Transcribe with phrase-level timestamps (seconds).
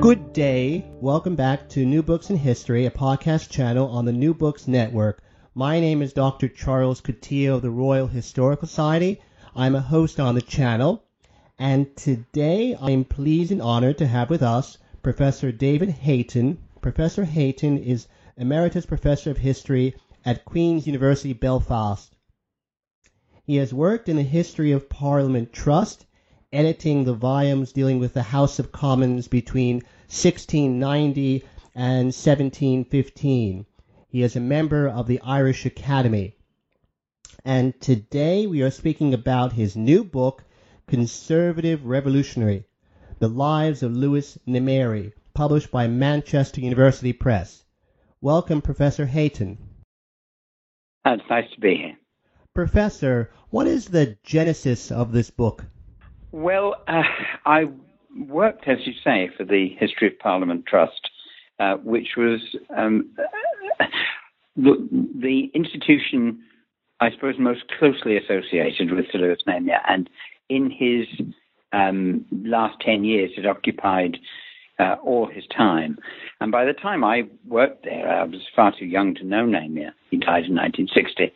[0.00, 0.88] Good day.
[1.00, 5.20] Welcome back to New Books in History, a podcast channel on the New Books Network.
[5.56, 6.46] My name is Dr.
[6.46, 9.20] Charles Coutinho of the Royal Historical Society.
[9.56, 11.02] I'm a host on the channel,
[11.58, 16.58] and today I'm pleased and honored to have with us Professor David Hayton.
[16.80, 22.14] Professor Hayton is Emeritus Professor of History at Queen's University Belfast.
[23.42, 26.06] He has worked in the history of Parliament Trust
[26.50, 33.66] editing the volumes dealing with the House of Commons between 1690 and 1715.
[34.08, 36.36] He is a member of the Irish Academy.
[37.44, 40.42] And today we are speaking about his new book,
[40.86, 42.64] Conservative Revolutionary
[43.18, 47.62] The Lives of Lewis Namier, published by Manchester University Press.
[48.22, 49.58] Welcome, Professor Hayton.
[51.04, 51.98] Uh, it's nice to be here.
[52.54, 55.66] Professor, what is the genesis of this book?
[56.32, 57.02] Well, uh,
[57.46, 57.64] I
[58.28, 61.10] worked, as you say, for the History of Parliament Trust,
[61.58, 62.40] uh, which was
[62.76, 63.10] um,
[64.56, 64.88] the,
[65.20, 66.40] the, institution,
[67.00, 69.80] I suppose, most closely associated with Sir Lewis Namier.
[69.88, 70.10] And
[70.48, 71.06] in his
[71.72, 74.18] um, last 10 years, it occupied
[74.78, 75.98] uh, all his time.
[76.40, 79.92] And by the time I worked there, I was far too young to know Namier.
[80.10, 81.32] He died in 1960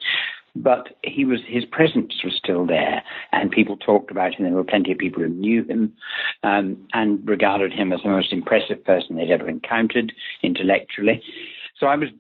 [0.55, 4.45] but he was his presence was still there, and people talked about him.
[4.45, 5.92] There were plenty of people who knew him
[6.42, 11.22] um, and regarded him as the most impressive person they'd ever encountered intellectually.
[11.78, 12.11] So I was,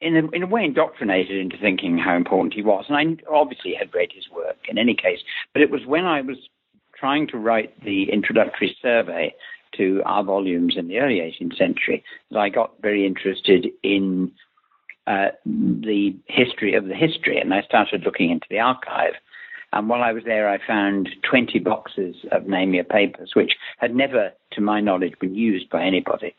[0.00, 3.74] in a, in a way, indoctrinated into thinking how important he was, and I obviously
[3.74, 5.20] had read his work in any case.
[5.52, 6.36] But it was when I was
[6.98, 9.34] trying to write the introductory survey
[9.76, 14.32] to our volumes in the early 18th century that I got very interested in
[15.08, 19.14] uh, the history of the history, and I started looking into the archive.
[19.72, 24.32] And while I was there, I found 20 boxes of Namier papers, which had never,
[24.52, 26.34] to my knowledge, been used by anybody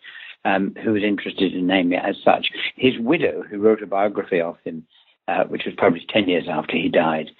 [0.45, 2.47] um, who was interested in Namier as such.
[2.75, 4.85] His widow, who wrote a biography of him,
[5.27, 7.31] uh, which was published 10 years after he died,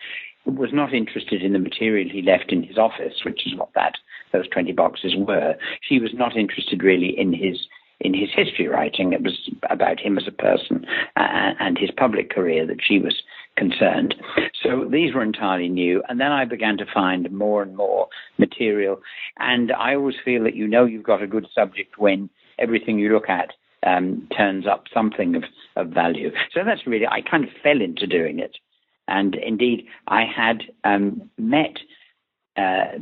[0.45, 3.93] was not interested in the material he left in his office, which is what that
[4.31, 5.55] those 20 boxes were.
[5.81, 7.67] She was not interested really in his
[8.01, 9.13] in his history writing.
[9.13, 10.85] It was about him as a person
[11.17, 13.21] uh, and his public career that she was
[13.57, 14.15] concerned.
[14.63, 16.01] So these were entirely new.
[16.07, 19.01] And then I began to find more and more material.
[19.37, 23.13] And I always feel that you know you've got a good subject when everything you
[23.13, 23.51] look at
[23.85, 25.43] um, turns up something of,
[25.75, 26.31] of value.
[26.53, 28.57] So that's really, I kind of fell into doing it.
[29.07, 31.77] And indeed, I had um, met
[32.59, 32.97] uh,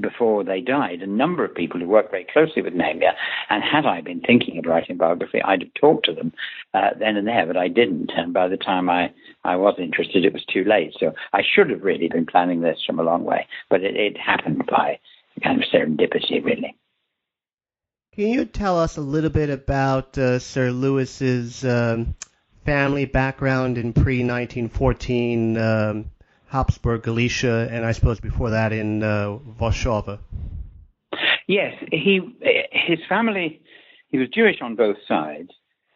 [0.00, 3.14] before they died, a number of people who worked very closely with Namier.
[3.50, 6.32] And had I been thinking of writing biography, I'd have talked to them
[6.74, 8.10] uh, then and there, but I didn't.
[8.16, 9.12] And by the time I,
[9.44, 10.94] I was interested, it was too late.
[10.98, 14.16] So I should have really been planning this from a long way, but it, it
[14.18, 14.98] happened by
[15.42, 16.76] kind of serendipity, really.
[18.14, 22.14] Can you tell us a little bit about uh, Sir Lewis's um,
[22.64, 26.10] family background in pre 1914 um,
[26.52, 30.18] Habsburg Galicia, and I suppose before that in uh, Warsaw.
[31.48, 32.20] Yes, he
[32.70, 33.60] his family
[34.10, 35.48] he was Jewish on both sides.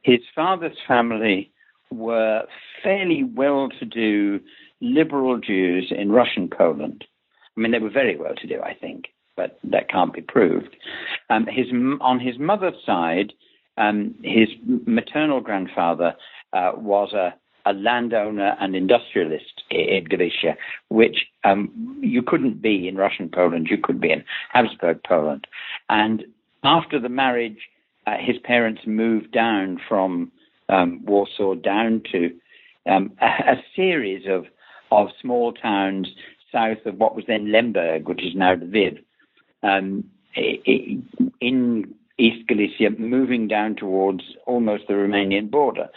[0.03, 1.53] His father's family
[1.91, 2.44] were
[2.83, 4.41] fairly well-to-do
[4.81, 7.05] liberal Jews in Russian Poland.
[7.56, 9.06] I mean, they were very well-to-do, I think,
[9.37, 10.75] but that can't be proved.
[11.28, 11.67] Um, his
[12.00, 13.34] on his mother's side,
[13.77, 14.49] um, his
[14.87, 16.15] maternal grandfather
[16.55, 17.34] uh, was a
[17.66, 20.56] a landowner and industrialist in Galicia,
[20.88, 25.47] which um, you couldn't be in Russian Poland, you could be in Habsburg Poland.
[25.91, 26.25] And
[26.62, 27.69] after the marriage,
[28.06, 30.31] uh, his parents moved down from
[30.69, 32.32] um, Warsaw down to
[32.88, 34.47] um, a, a, series of,
[34.91, 36.09] of small towns
[36.53, 39.03] south of what was then Lemberg, which is now Lviv,
[39.62, 40.05] um,
[41.41, 45.88] in East Galicia, moving down towards almost the Romanian border.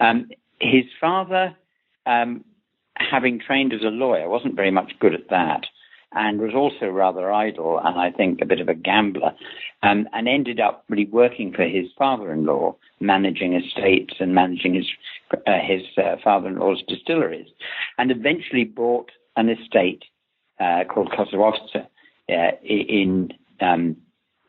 [0.00, 0.28] Um,
[0.64, 1.54] his father,
[2.06, 2.44] um,
[2.96, 5.66] having trained as a lawyer, wasn't very much good at that
[6.14, 9.32] and was also rather idle and I think a bit of a gambler,
[9.82, 14.86] um, and ended up really working for his father-in-law, managing estates and managing his
[15.32, 17.48] uh, his uh, father-in-law's distilleries,
[17.98, 20.04] and eventually bought an estate
[20.60, 23.96] uh, called Kosowowce uh, in um,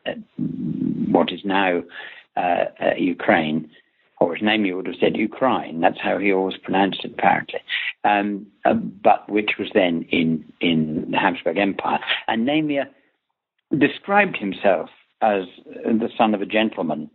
[0.06, 0.12] uh,
[1.10, 1.82] what is now
[2.36, 2.64] uh,
[2.96, 3.68] Ukraine,
[4.18, 5.80] or his name he would have said Ukraine.
[5.80, 7.60] That's how he always pronounced it, apparently.
[8.04, 12.00] Um, uh, but which was then in in the Habsburg Empire.
[12.28, 12.86] And Namier
[13.76, 14.88] described himself
[15.20, 17.10] as the son of a gentleman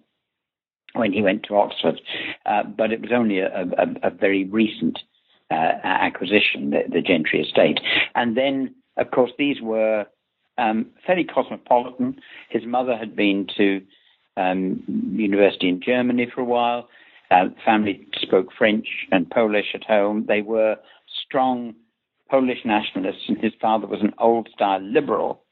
[0.94, 2.02] when he went to Oxford,
[2.46, 5.00] uh, but it was only a, a, a very recent
[5.50, 7.80] uh, acquisition, the, the, Gentry estate.
[8.16, 10.06] And then, of course, these were
[10.58, 12.20] um, fairly cosmopolitan.
[12.50, 13.82] His mother had been to
[14.38, 14.84] um,
[15.14, 16.88] university in Germany for a while.
[17.30, 20.26] Uh, family spoke French and Polish at home.
[20.28, 20.76] They were
[21.26, 21.76] strong
[22.30, 25.44] Polish nationalists, and his father was an old style liberal,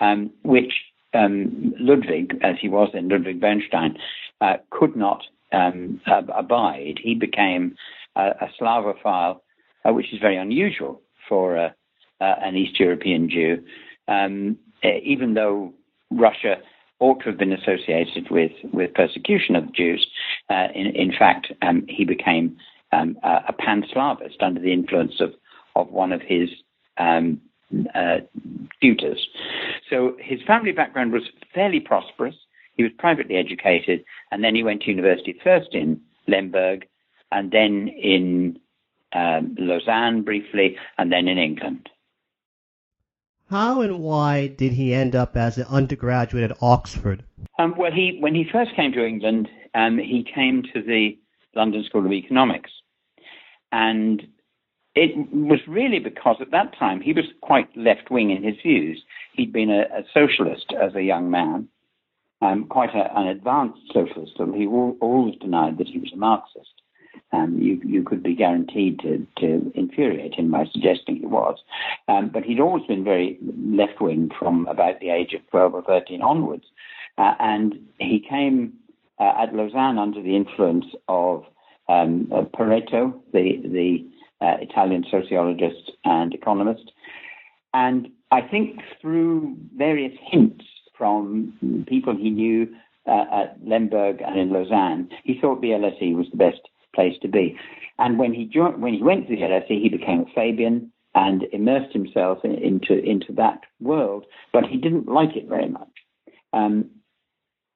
[0.00, 0.72] um, which
[1.12, 3.96] um, Ludwig, as he was then, Ludwig Bernstein,
[4.40, 5.22] uh, could not
[5.52, 6.00] um,
[6.34, 6.98] abide.
[7.02, 7.74] He became
[8.16, 9.40] a, a Slavophile,
[9.84, 11.70] uh, which is very unusual for uh
[12.20, 13.62] an East European Jew,
[14.06, 15.72] um, even though
[16.10, 16.56] Russia
[17.00, 20.06] ought to have been associated with, with persecution of the Jews.
[20.48, 22.56] Uh, in, in, fact, um, he became
[22.92, 25.32] um, a, a pan-Slavist under the influence of,
[25.74, 26.50] of one of his
[26.98, 27.40] um,
[27.94, 28.18] uh,
[28.82, 29.26] tutors.
[29.88, 31.22] So his family background was
[31.54, 32.34] fairly prosperous.
[32.76, 36.86] He was privately educated, and then he went to university first in Lemberg,
[37.32, 38.58] and then in
[39.12, 41.88] um, Lausanne briefly, and then in England.
[43.50, 47.24] How and why did he end up as an undergraduate at Oxford?
[47.58, 51.18] Um, well, he when he first came to England, um, he came to the
[51.56, 52.70] London School of Economics,
[53.72, 54.22] and
[54.94, 59.02] it was really because at that time he was quite left wing in his views.
[59.32, 61.66] He'd been a, a socialist as a young man,
[62.42, 64.32] um, quite a, an advanced socialist.
[64.54, 66.79] He always denied that he was a Marxist
[67.32, 71.58] um, you, you could be guaranteed to, to infuriate him by suggesting he was.
[72.08, 75.82] Um, but he'd always been very left wing from about the age of 12 or
[75.82, 76.64] 13 onwards.
[77.18, 78.72] Uh, and he came
[79.18, 81.44] uh, at Lausanne under the influence of
[81.88, 84.06] um, Pareto, the, the
[84.40, 86.92] uh, Italian sociologist and economist.
[87.74, 90.64] And I think through various hints
[90.96, 92.74] from people he knew
[93.06, 96.60] uh, at Lemberg and in Lausanne, he thought the LSE was the best
[97.00, 97.56] place to be.
[97.98, 101.44] And when he joined, when he went to the LSE, he became a Fabian and
[101.52, 105.94] immersed himself in, into into that world, but he didn't like it very much.
[106.52, 106.90] Um,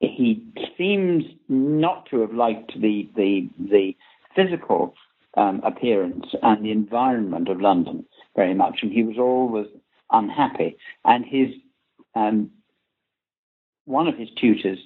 [0.00, 0.44] he
[0.76, 3.96] seems not to have liked the the the
[4.36, 4.94] physical
[5.36, 8.04] um, appearance and the environment of London
[8.36, 9.66] very much, and he was always
[10.10, 10.76] unhappy.
[11.04, 11.48] And his
[12.14, 12.50] um,
[13.86, 14.78] one of his tutors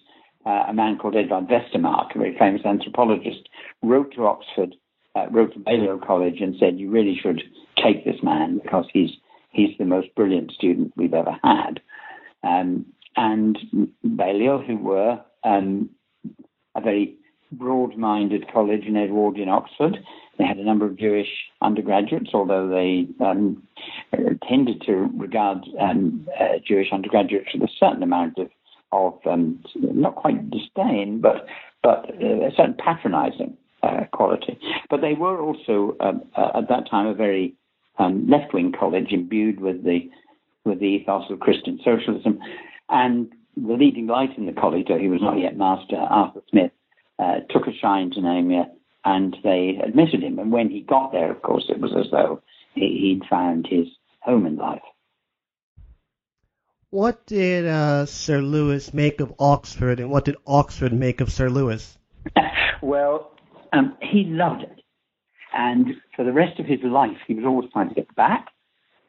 [0.49, 3.49] uh, a man called Edward Westermarck, a very famous anthropologist,
[3.83, 4.75] wrote to Oxford,
[5.15, 7.43] uh, wrote to Balliol College, and said, "You really should
[7.83, 9.11] take this man because he's
[9.51, 11.81] he's the most brilliant student we've ever had."
[12.43, 12.87] Um,
[13.17, 13.59] and
[14.03, 15.91] Balliol, who were um,
[16.75, 17.17] a very
[17.53, 19.99] broad-minded college in Edwardian Oxford,
[20.39, 21.29] they had a number of Jewish
[21.61, 23.63] undergraduates, although they um,
[24.49, 28.49] tended to regard um, uh, Jewish undergraduates with a certain amount of
[28.93, 31.47] of um, not quite disdain, but
[31.83, 34.59] but uh, a certain patronising uh, quality.
[34.91, 37.55] But they were also um, uh, at that time a very
[37.99, 40.11] um, left-wing college, imbued with the
[40.65, 42.41] with the ethos of Christian socialism,
[42.89, 46.71] and the leading light in the college, though he was not yet master, Arthur Smith,
[47.19, 48.67] uh, took a shine to Namier,
[49.05, 50.39] and they admitted him.
[50.39, 52.43] And when he got there, of course, it was as though
[52.75, 53.87] he'd found his
[54.21, 54.83] home in life.
[56.91, 61.51] What did uh, Sir Lewis make of Oxford, and what did Oxford make of Sir
[61.51, 61.99] Lewis?
[62.83, 63.33] well,
[63.75, 64.81] um, he loved it,
[65.53, 68.47] and for the rest of his life, he was always trying to get back,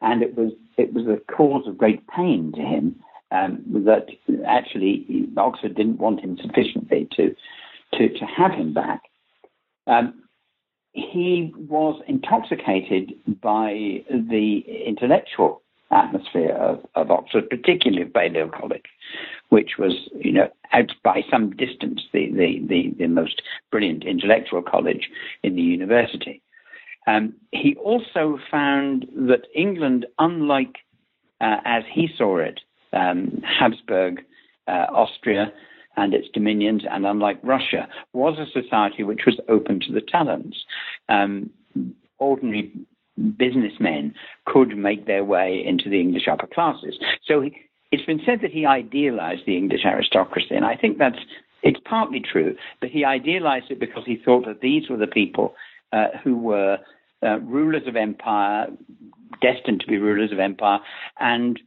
[0.02, 2.96] and it was it was a cause of great pain to him
[3.30, 4.08] um, that
[4.46, 7.34] actually Oxford didn't want him sufficiently to
[7.94, 9.04] to to have him back.
[9.86, 10.24] Um,
[10.92, 18.84] he was intoxicated by the intellectual atmosphere of, of Oxford, particularly of Balliol College,
[19.48, 24.62] which was, you know, out by some distance the, the, the, the most brilliant intellectual
[24.62, 25.08] college
[25.42, 26.42] in the university.
[27.06, 30.76] Um, he also found that England, unlike
[31.40, 32.60] uh, as he saw it,
[32.92, 34.22] um, Habsburg,
[34.68, 35.52] uh, Austria,
[35.96, 40.56] and its dominions, and unlike Russia, was a society which was open to the talents.
[41.08, 41.50] Um,
[42.18, 42.70] ordinary
[43.38, 44.14] businessmen
[44.46, 46.98] could make their way into the English upper classes.
[47.24, 47.56] So he,
[47.92, 51.18] it's been said that he idealized the English aristocracy, and I think that's
[51.62, 55.54] it's partly true, but he idealized it because he thought that these were the people
[55.92, 56.78] uh, who were
[57.22, 58.68] uh, rulers of empire,
[59.42, 60.78] destined to be rulers of empire,
[61.18, 61.60] and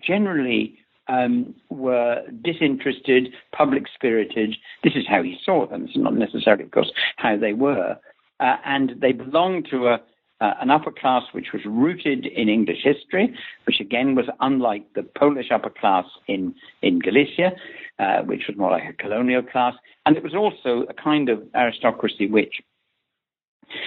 [0.00, 4.56] generally um, were disinterested, public spirited.
[4.84, 5.84] This is how he saw them.
[5.84, 7.96] It's not necessarily, of course, how they were.
[8.38, 10.00] Uh, and they belonged to a,
[10.40, 13.34] uh, an upper class which was rooted in English history,
[13.66, 17.52] which again was unlike the Polish upper class in, in Galicia,
[17.98, 19.74] uh, which was more like a colonial class.
[20.06, 22.62] And it was also a kind of aristocracy which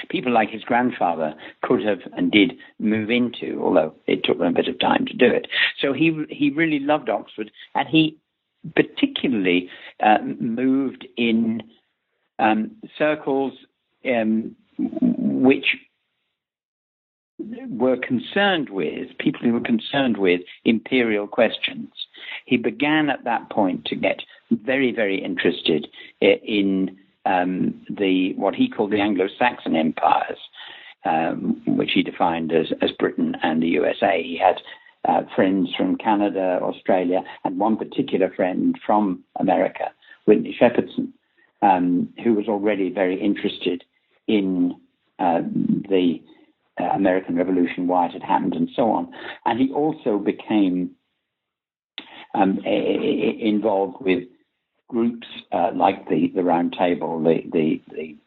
[0.09, 4.51] people like his grandfather could have and did move into, although it took them a
[4.51, 5.47] bit of time to do it.
[5.79, 8.17] So he he really loved Oxford, and he
[8.75, 9.69] particularly
[10.01, 11.63] uh, moved in
[12.39, 13.53] um, circles
[14.05, 15.75] um, which
[17.39, 21.89] were concerned with, people who were concerned with imperial questions.
[22.45, 24.21] He began at that point to get
[24.51, 25.87] very, very interested
[26.21, 30.37] in um, the what he called the Anglo-Saxon empires,
[31.05, 34.21] um, which he defined as, as Britain and the USA.
[34.21, 34.61] He had
[35.05, 39.91] uh, friends from Canada, Australia, and one particular friend from America,
[40.25, 41.11] Whitney Shepardson,
[41.61, 43.83] um, who was already very interested
[44.27, 44.75] in
[45.19, 45.41] uh,
[45.89, 46.21] the
[46.77, 49.11] American Revolution, why it had happened, and so on.
[49.45, 50.91] And he also became
[52.33, 54.23] um, a, a, involved with
[54.87, 58.17] groups uh, like the, the Round Table, the, the, the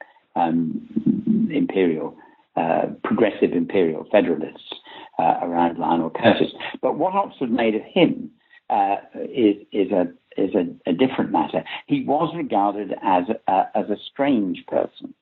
[0.41, 2.17] um, Imperial,
[2.57, 4.73] uh, Progressive Imperial Federalists
[5.19, 6.53] uh, around Lionel Curtis.
[6.83, 8.31] But what Oxford made of him
[8.69, 11.63] uh, is, is, a, is a, a, different matter.
[11.87, 15.15] He was regarded as a, as a strange person.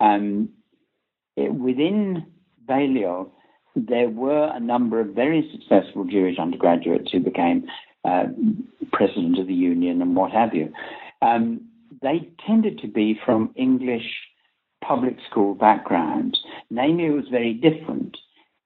[0.00, 0.50] Um,
[1.36, 2.26] it, within
[2.66, 3.32] Balliol,
[3.74, 7.64] there were a number of very successful Jewish undergraduates who became
[8.04, 8.24] uh,
[8.92, 10.72] president of the union and what have you.
[11.22, 11.68] Um,
[12.02, 14.06] they tended to be from English
[14.84, 16.40] public school backgrounds.
[16.72, 18.16] Namier was very different.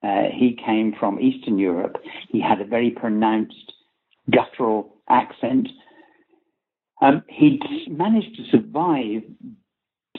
[0.02, 1.96] Uh, he came from Eastern Europe.
[2.30, 3.72] He had a very pronounced
[4.30, 5.68] guttural accent.
[7.02, 9.22] Um, he managed to survive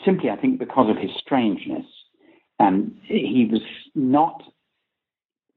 [0.06, 1.86] simply, I think, because of his strangeness.
[2.60, 3.62] Um, he was
[3.96, 4.44] not.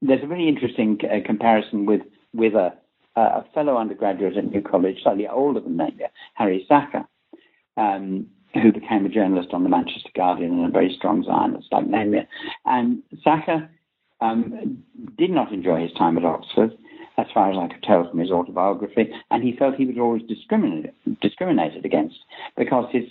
[0.01, 2.01] There's a very interesting uh, comparison with
[2.33, 2.73] with a,
[3.15, 7.05] a, fellow undergraduate at New College, slightly older than Namier, Harry Sacher,
[7.77, 11.85] um, who became a journalist on the Manchester Guardian and a very strong Zionist like
[11.85, 12.27] Namier.
[12.65, 13.69] And Sacher
[14.21, 14.83] um,
[15.17, 16.71] did not enjoy his time at Oxford,
[17.17, 20.23] as far as I could tell from his autobiography, and he felt he was always
[20.23, 22.17] discriminated, discriminated against
[22.57, 23.03] because his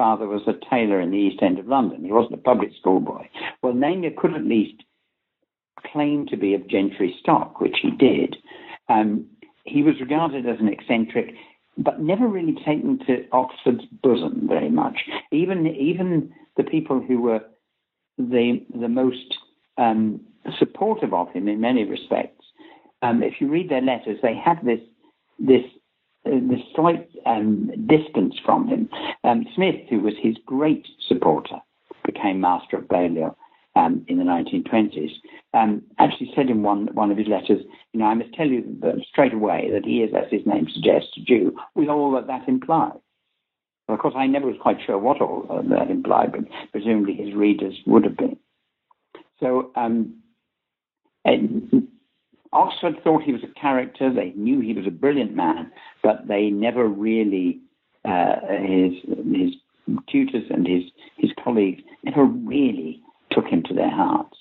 [0.00, 2.02] father was a tailor in the East End of London.
[2.02, 3.28] He wasn't a public school boy.
[3.62, 4.82] Well, Namier could at least
[5.92, 8.34] claim to be of gentry stock, which he did.
[8.88, 9.26] Um,
[9.64, 11.34] he was regarded as an eccentric,
[11.76, 15.00] but never really taken to Oxford's bosom very much.
[15.32, 17.40] Even even the people who were
[18.16, 19.36] the the most
[19.76, 20.18] um,
[20.58, 22.46] supportive of him in many respects,
[23.02, 24.80] um, if you read their letters, they had this
[25.38, 25.64] this
[26.24, 28.88] the slight um, distance from him.
[29.24, 31.56] Um, Smith, who was his great supporter,
[32.04, 33.36] became master of Balliol
[33.76, 35.12] um, in the 1920s,
[35.54, 37.62] um, actually said in one, one of his letters,
[37.92, 41.10] you know, I must tell you straight away that he is, as his name suggests,
[41.16, 42.92] a Jew, with all that that implies.
[43.88, 47.34] Well, of course, I never was quite sure what all that implied, but presumably his
[47.34, 48.36] readers would have been.
[49.40, 50.16] So, um,
[52.52, 54.12] Oxford thought he was a character.
[54.12, 55.70] They knew he was a brilliant man,
[56.02, 57.60] but they never really
[58.04, 58.94] uh, his
[59.32, 59.54] his
[60.08, 60.84] tutors and his
[61.16, 64.36] his colleagues never really took him to their hearts.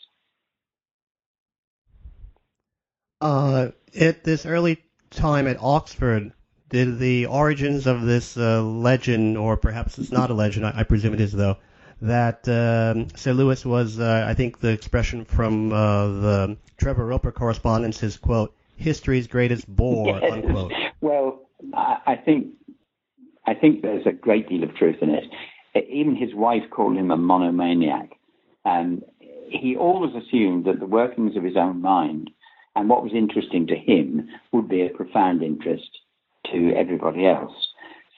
[3.22, 6.32] Uh, at this early time at Oxford,
[6.70, 10.84] did the origins of this uh, legend, or perhaps it's not a legend, I, I
[10.84, 11.58] presume it is though,
[12.02, 17.32] that um, Sir Lewis was, uh, I think the expression from uh, the Trevor Roper
[17.32, 20.32] correspondence is, quote, history's greatest bore, yes.
[20.32, 20.72] unquote.
[21.02, 22.48] Well, I think
[23.46, 25.24] I think there's a great deal of truth in it.
[25.90, 28.12] Even his wife called him a monomaniac.
[28.64, 29.04] And
[29.50, 32.30] he always assumed that the workings of his own mind
[32.76, 35.90] and what was interesting to him would be a profound interest
[36.52, 37.54] to everybody else.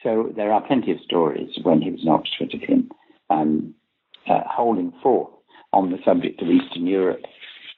[0.04, 2.92] So there are plenty of stories when he was in Oxford of him
[3.32, 3.74] um,
[4.30, 5.32] uh, holding forth
[5.74, 7.22] on the subject of Eastern Europe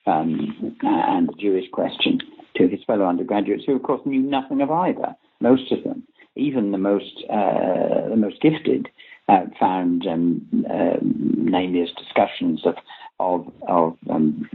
[0.07, 2.19] um, and the Jewish question
[2.57, 5.15] to his fellow undergraduates, who of course knew nothing of either.
[5.39, 6.03] Most of them,
[6.35, 8.89] even the most uh, the most gifted,
[9.29, 12.75] uh, found um, uh, Namier's discussions of
[13.19, 14.49] of, of um,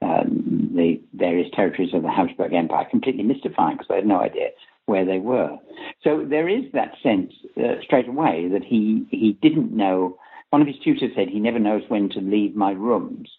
[0.00, 4.48] um, the various territories of the Habsburg Empire completely mystifying because they had no idea
[4.86, 5.56] where they were.
[6.02, 10.18] So there is that sense uh, straight away that he he didn't know
[10.50, 13.30] one of his tutors said he never knows when to leave my rooms.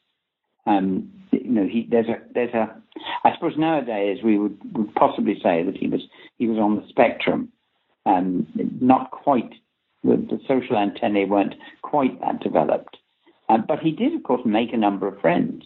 [0.66, 2.75] Um, you know, he, there's a there's a.
[3.24, 6.01] I suppose nowadays we would, would possibly say that he was
[6.38, 7.51] he was on the spectrum,
[8.06, 8.48] um,
[8.82, 9.54] not quite.
[10.04, 12.96] The, the social antennae weren't quite that developed,
[13.50, 15.66] uh, but he did, of course, make a number of friends,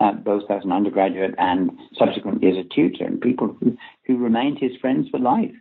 [0.00, 4.58] uh, both as an undergraduate and subsequently as a tutor, and people who, who remained
[4.58, 5.54] his friends for life.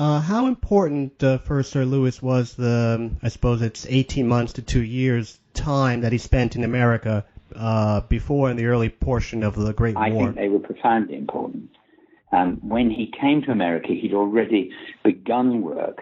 [0.00, 4.54] Uh, how important uh, for Sir Lewis was the, um, I suppose it's 18 months
[4.54, 9.42] to two years time that he spent in America uh, before in the early portion
[9.42, 10.04] of the Great War?
[10.06, 11.68] I think they were profoundly important.
[12.32, 14.70] Um, when he came to America, he'd already
[15.04, 15.98] begun work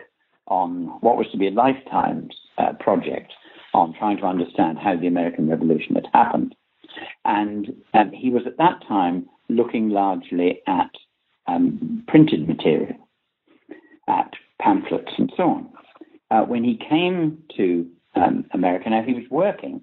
[0.47, 3.33] on what was to be a lifetime uh, project
[3.75, 6.55] on trying to understand how the American Revolution had happened.
[7.25, 10.90] And um, he was at that time looking largely at
[11.49, 13.08] um, printed material,
[14.09, 15.69] at pamphlets and so on.
[16.31, 19.81] Uh, when he came to um, America, now he was working,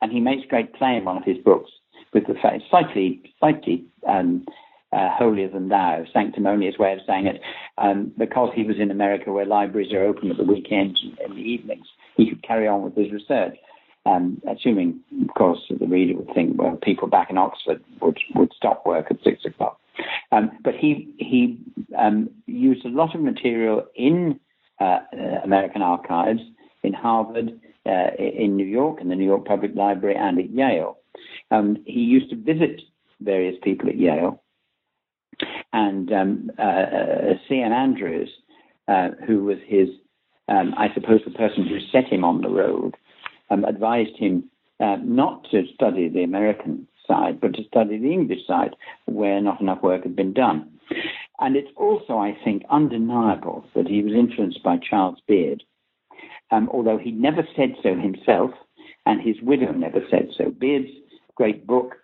[0.00, 1.70] and he makes great play in one of his books
[2.12, 4.44] with the fact, slightly, slightly um,
[4.92, 7.40] uh, holier than thou, sanctimonious way of saying it,
[7.76, 11.36] um, because he was in America where libraries are open at the weekends and in
[11.36, 11.86] the evenings,
[12.16, 13.56] he could carry on with his research.
[14.06, 18.18] Um, assuming, of course, that the reader would think, well, people back in Oxford would,
[18.34, 19.78] would stop work at six o'clock.
[20.32, 21.58] Um, but he he
[21.96, 24.38] um, used a lot of material in
[24.80, 26.40] uh, uh, American archives
[26.82, 30.98] in Harvard, uh, in New York, in the New York Public Library, and at Yale.
[31.50, 32.80] Um, he used to visit
[33.20, 34.40] various people at Yale,
[35.72, 37.34] and um, uh, uh.
[37.52, 38.30] Andrews,
[38.86, 39.88] uh, who was his,
[40.48, 42.96] um, I suppose, the person who set him on the road,
[43.50, 44.44] um, advised him
[44.80, 48.76] uh, not to study the American side, but to study the English side,
[49.06, 50.70] where not enough work had been done.
[51.40, 55.62] And it's also, I think, undeniable that he was influenced by Charles Beard,
[56.50, 58.50] um, although he never said so himself,
[59.06, 60.50] and his widow never said so.
[60.50, 60.90] Beard's
[61.34, 61.96] great book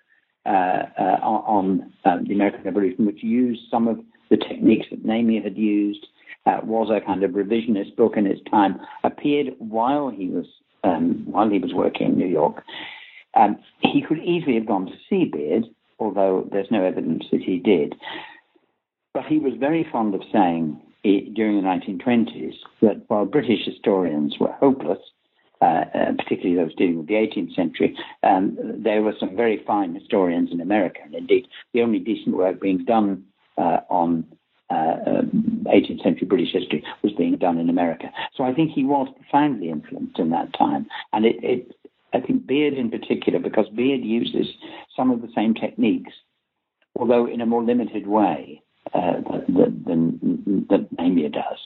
[0.46, 3.98] uh, uh, on um, the American Revolution, which used some of
[4.30, 6.06] the techniques that Namier had used,
[6.46, 10.46] uh, was a kind of revisionist book in its time, appeared while he was
[10.84, 12.62] um, while he was working in New York.
[13.34, 15.64] Um, he could easily have gone to see Beard,
[15.98, 17.94] although there's no evidence that he did.
[19.12, 24.52] But he was very fond of saying during the 1920s that while British historians were
[24.52, 24.98] hopeless,
[25.60, 29.94] uh, uh, particularly those dealing with the 18th century, um, there were some very fine
[29.94, 31.00] historians in America.
[31.04, 33.24] And indeed, the only decent work being done
[33.56, 34.24] uh, on
[34.70, 38.10] 18th um, century British history was being done in America.
[38.34, 40.86] So I think he was profoundly influenced in that time.
[41.12, 41.76] And it, it
[42.12, 44.46] I think Beard in particular, because Beard uses
[44.96, 46.12] some of the same techniques,
[46.96, 48.62] although in a more limited way
[48.94, 51.58] uh, than, than Namier does.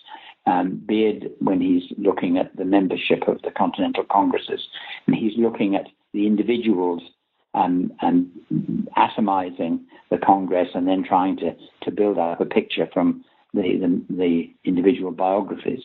[0.46, 4.66] Um, Beard, when he's looking at the membership of the Continental Congresses,
[5.06, 7.02] and he's looking at the individuals
[7.54, 8.28] um, and
[8.96, 9.80] atomizing
[10.10, 14.54] the Congress and then trying to, to build up a picture from the, the, the
[14.64, 15.80] individual biographies.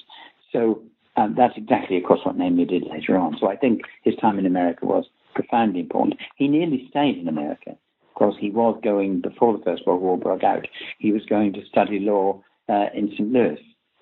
[0.52, 0.82] So
[1.15, 3.38] um, that's exactly, of course, what Namier did later on.
[3.39, 6.19] So I think his time in America was profoundly important.
[6.36, 7.71] He nearly stayed in America.
[7.71, 10.67] Of course, he was going, before the First World War broke out,
[10.99, 13.32] he was going to study law uh, in St.
[13.32, 13.60] Louis.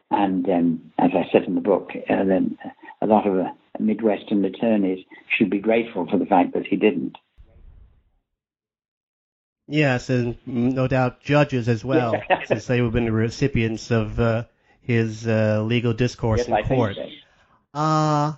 [0.09, 2.57] And um, as I said in the book, uh, then
[3.01, 5.05] a lot of uh, Midwestern attorneys
[5.37, 7.17] should be grateful for the fact that he didn't.
[9.71, 14.43] Yes, and no doubt judges as well, since they have been the recipients of uh,
[14.81, 16.97] his uh, legal discourse yes, in I court.
[16.97, 17.79] So.
[17.79, 18.33] Uh,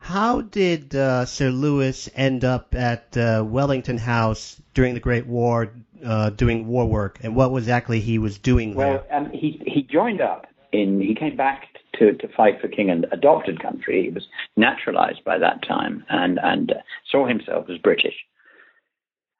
[0.00, 5.72] how did uh, Sir Lewis end up at uh, Wellington House during the Great War,
[6.04, 9.16] uh, doing war work, and what was exactly he was doing well, there?
[9.16, 11.00] um, he he joined up in.
[11.00, 14.04] He came back to, to fight for king and adopted country.
[14.04, 14.26] He was
[14.56, 16.72] naturalized by that time and and
[17.08, 18.14] saw himself as British.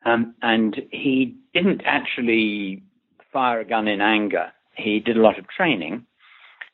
[0.09, 2.83] Um, and he didn't actually
[3.33, 6.07] fire a gun in anger he did a lot of training.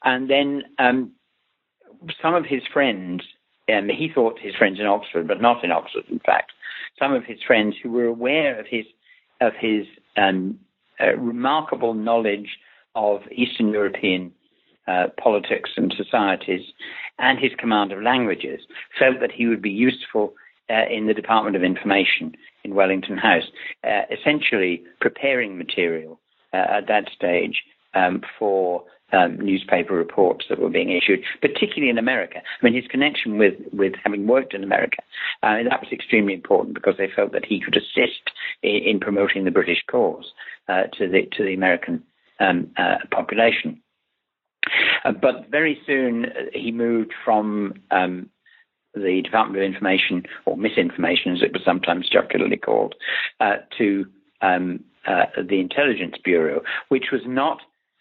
[0.05, 1.13] And then um,
[2.23, 3.23] some of his friends,
[3.75, 6.53] um, he thought his friends in Oxford, but not in Oxford, in fact,
[6.99, 8.85] some of his friends who were aware of his
[9.41, 9.85] of his
[10.17, 10.59] um,
[11.01, 12.57] uh, remarkable knowledge
[12.95, 14.33] of Eastern European
[14.87, 16.63] uh, politics and societies
[17.19, 18.61] and his command of languages
[18.97, 20.35] felt that he would be useful
[20.71, 23.45] uh, in the Department of Information in Wellington House,
[23.85, 26.21] uh, essentially preparing material
[26.53, 27.63] uh, at that stage
[27.95, 32.39] um, for um, newspaper reports that were being issued, particularly in America.
[32.39, 34.99] I mean, his connection with, with having worked in America,
[35.43, 38.31] uh, that was extremely important because they felt that he could assist
[38.63, 40.33] in, in promoting the British cause
[40.69, 42.03] uh, to the to the American
[42.41, 43.81] um, uh, population.
[45.05, 48.31] Uh, but very soon uh, he moved from um,
[48.95, 52.95] the Department of Information, or misinformation as it was sometimes jocularly called,
[53.41, 54.07] uh, to
[54.41, 57.59] um, the Intelligence Bureau, which was not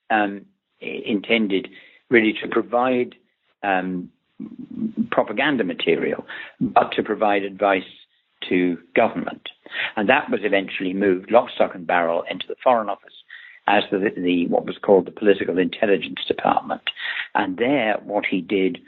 [0.10, 0.46] um,
[0.80, 1.68] intended
[2.10, 3.16] really to provide
[3.64, 4.10] um,
[5.12, 6.26] propaganda material,
[6.60, 7.84] but to provide advice
[8.50, 9.50] to government.
[9.96, 13.14] And that was eventually moved lock, stock, and barrel into the Foreign Office
[13.68, 16.82] as the, the what was called the Political Intelligence Department.
[17.34, 18.80] And there, what he did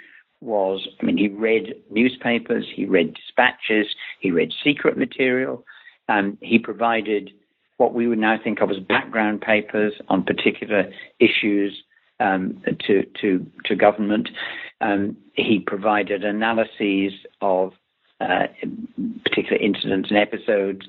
[0.45, 3.87] was, I mean, he read newspapers, he read dispatches,
[4.19, 5.65] he read secret material,
[6.07, 7.31] um, he provided
[7.77, 10.85] what we would now think of as background papers on particular
[11.19, 11.83] issues
[12.19, 14.29] um, to, to, to government.
[14.79, 17.73] Um, he provided analyses of
[18.21, 18.47] uh,
[19.23, 20.85] particular incidents and episodes.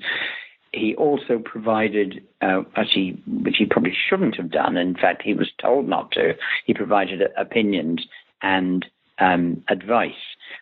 [0.73, 4.77] He also provided, uh, actually, which he probably shouldn't have done.
[4.77, 6.33] In fact, he was told not to.
[6.65, 8.05] He provided opinions
[8.41, 8.85] and
[9.19, 10.11] um, advice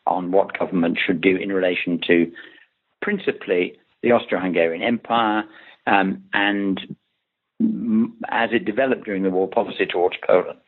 [0.08, 2.32] on what government should do in relation to
[3.02, 5.44] principally the Austro-Hungarian Empire
[5.88, 6.80] um, and
[8.30, 10.60] as it developed during the war, policy towards Poland.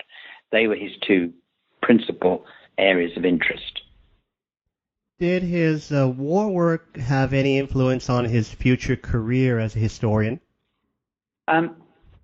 [0.52, 1.34] They were his two
[1.82, 2.46] principal
[2.78, 3.82] areas of interest.
[5.20, 10.40] Did his uh, war work have any influence on his future career as a historian?
[11.48, 11.76] Um,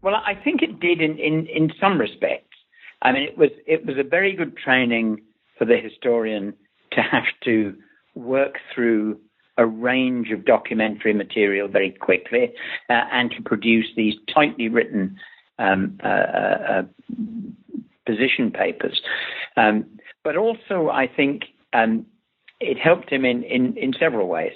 [0.01, 2.55] well, I think it did in, in, in some respects.
[3.01, 5.21] I mean, it was it was a very good training
[5.57, 6.53] for the historian
[6.91, 7.75] to have to
[8.15, 9.19] work through
[9.57, 12.53] a range of documentary material very quickly
[12.89, 15.15] uh, and to produce these tightly written
[15.59, 16.83] um, uh, uh, uh
[18.05, 19.01] position papers.
[19.55, 19.85] Um,
[20.23, 22.05] but also, I think um,
[22.59, 24.51] it helped him in, in, in several ways.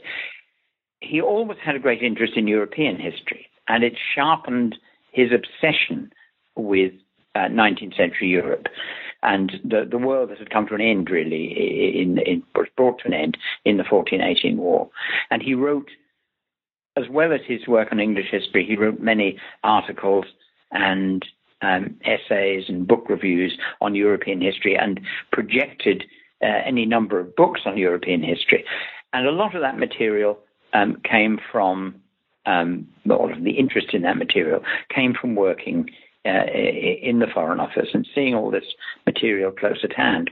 [0.99, 4.75] He always had a great interest in European history, and it sharpened
[5.11, 6.11] his obsession
[6.55, 6.91] with
[7.35, 8.67] uh, 19th century Europe
[9.23, 12.99] and the, the world that had come to an end, really, in, in, was brought
[12.99, 14.89] to an end in the 1418 war.
[15.31, 15.89] And he wrote,
[16.95, 20.25] as well as his work on English history, he wrote many articles
[20.71, 21.25] and
[21.61, 24.99] um, essays and book reviews on European history and
[25.31, 26.03] projected
[26.43, 28.63] uh, any number of books on European history.
[29.13, 30.37] And a lot of that material
[30.73, 31.95] um, came from,
[32.45, 34.61] um, all of the interest in that material
[34.93, 35.89] came from working
[36.27, 36.45] uh,
[37.09, 38.65] in the Foreign Office and seeing all this
[39.05, 40.29] material close at hand.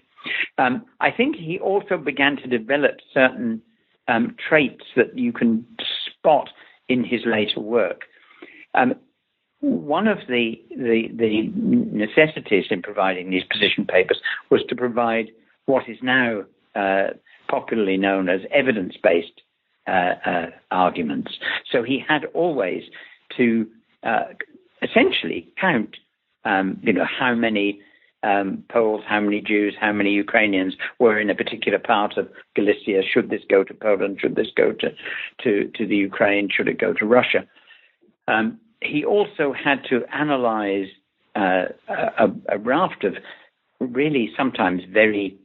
[0.57, 3.61] Um, I think he also began to develop certain
[4.07, 5.65] um, traits that you can
[6.09, 6.49] spot
[6.89, 8.01] in his later work.
[8.73, 8.95] Um,
[9.61, 14.19] one of the, the, the necessities in providing these position papers
[14.51, 15.27] was to provide
[15.65, 16.43] what is now
[16.75, 17.07] uh,
[17.49, 19.41] popularly known as evidence-based
[19.87, 21.31] uh, uh, arguments.
[21.71, 22.83] So he had always
[23.37, 23.67] to
[24.03, 24.25] uh,
[24.85, 25.97] essentially count,
[26.43, 27.81] um, you know, how many
[28.25, 33.01] um, Poles, how many Jews, how many Ukrainians were in a particular part of Galicia.
[33.03, 34.19] Should this go to Poland?
[34.19, 34.89] Should this go to
[35.43, 36.49] to, to the Ukraine?
[36.49, 37.45] Should it go to Russia?
[38.27, 40.87] Um, he also had to analyze
[41.35, 43.15] uh, a, a, raft of
[43.79, 45.37] really sometimes very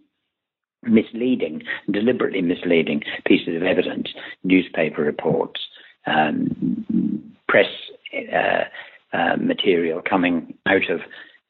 [0.83, 4.09] misleading, deliberately misleading pieces of evidence,
[4.45, 5.61] newspaper reports,
[6.07, 7.67] um, press
[8.33, 8.65] uh,
[9.13, 11.01] uh, material coming out of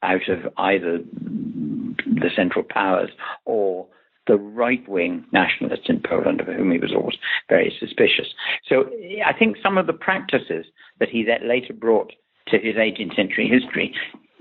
[0.03, 3.11] out of either the Central Powers
[3.45, 3.87] or
[4.27, 7.17] the right wing nationalists in Poland, of whom he was always
[7.49, 8.27] very suspicious.
[8.67, 8.89] So
[9.25, 10.65] I think some of the practices
[10.99, 12.13] that he that later brought
[12.47, 13.93] to his 18th century history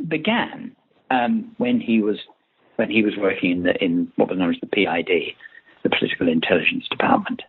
[0.08, 0.74] began
[1.10, 2.18] um, when he was
[2.76, 5.34] when he was working in, the, in what was known as the PID,
[5.82, 7.42] the Political Intelligence Department.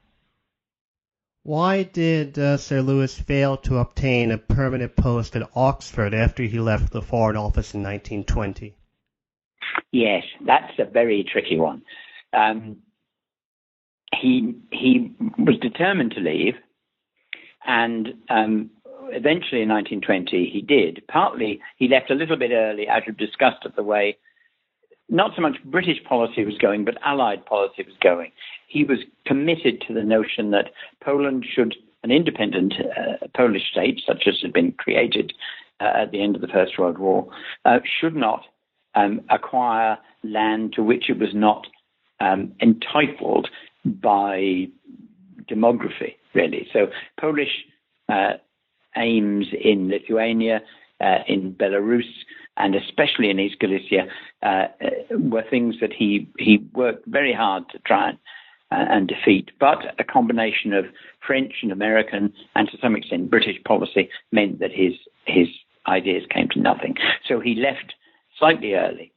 [1.43, 6.59] Why did uh, Sir Lewis fail to obtain a permanent post at Oxford after he
[6.59, 8.75] left the Foreign Office in 1920?
[9.91, 11.81] Yes, that's a very tricky one.
[12.33, 12.77] Um,
[14.19, 16.55] he he was determined to leave,
[17.65, 18.69] and um,
[19.09, 21.01] eventually in 1920 he did.
[21.07, 24.17] Partly he left a little bit early out of disgust at the way
[25.11, 28.31] not so much British policy was going, but Allied policy was going.
[28.67, 30.71] He was committed to the notion that
[31.03, 35.33] Poland should, an independent uh, Polish state, such as had been created
[35.81, 37.27] uh, at the end of the First World War,
[37.65, 38.45] uh, should not
[38.95, 41.67] um, acquire land to which it was not
[42.21, 43.49] um, entitled
[43.85, 44.67] by
[45.49, 46.67] demography, really.
[46.71, 46.87] So
[47.19, 47.65] Polish
[48.07, 48.33] uh,
[48.95, 50.61] aims in Lithuania,
[51.01, 52.09] uh, in Belarus,
[52.57, 54.07] and especially in East Galicia,
[54.43, 54.67] uh,
[55.11, 58.17] were things that he, he worked very hard to try and,
[58.71, 59.51] uh, and defeat.
[59.59, 60.85] But a combination of
[61.25, 64.93] French and American, and to some extent British policy, meant that his
[65.25, 65.47] his
[65.87, 66.95] ideas came to nothing.
[67.27, 67.93] So he left
[68.37, 69.11] slightly early.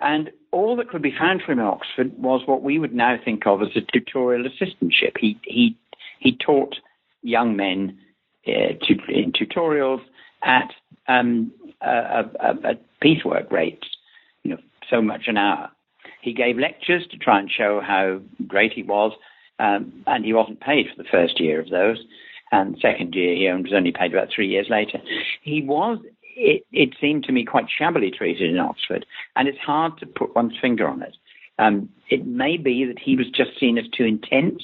[0.00, 3.16] And all that could be found for him at Oxford was what we would now
[3.22, 5.18] think of as a tutorial assistantship.
[5.18, 5.76] He he
[6.20, 6.76] he taught
[7.22, 7.98] young men
[8.46, 8.74] uh,
[9.08, 10.00] in tutorials
[10.42, 10.72] at
[11.06, 12.24] um, uh,
[12.64, 13.86] at piecework rates,
[14.42, 14.58] you know,
[14.90, 15.70] so much an hour.
[16.20, 19.12] He gave lectures to try and show how great he was,
[19.58, 21.98] um, and he wasn't paid for the first year of those.
[22.50, 24.98] And second year, he was only paid about three years later.
[25.42, 25.98] He was
[26.38, 29.04] it, it seemed to me quite shabbily treated in Oxford,
[29.36, 31.16] and it's hard to put one's finger on it.
[31.58, 34.62] Um, it may be that he was just seen as too intense,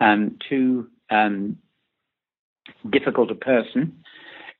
[0.00, 1.56] um, too um,
[2.90, 3.96] difficult a person.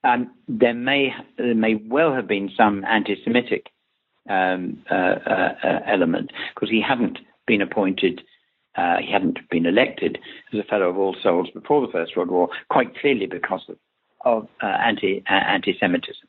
[0.06, 3.66] Um, there may there may well have been some anti-Semitic
[4.28, 8.22] um, uh, uh, uh, element because he hadn't been appointed,
[8.76, 10.18] uh, he hadn't been elected
[10.52, 13.76] as a Fellow of All Souls before the First World War, quite clearly because of,
[14.24, 16.28] of uh, anti uh, anti-Semitism.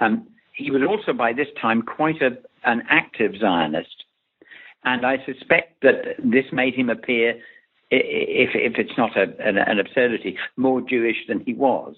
[0.00, 4.04] Um, he was also by this time quite a, an active Zionist,
[4.84, 7.30] and I suspect that this made him appear,
[7.90, 11.96] if, if it's not a, an, an, absurdity, more Jewish than he was.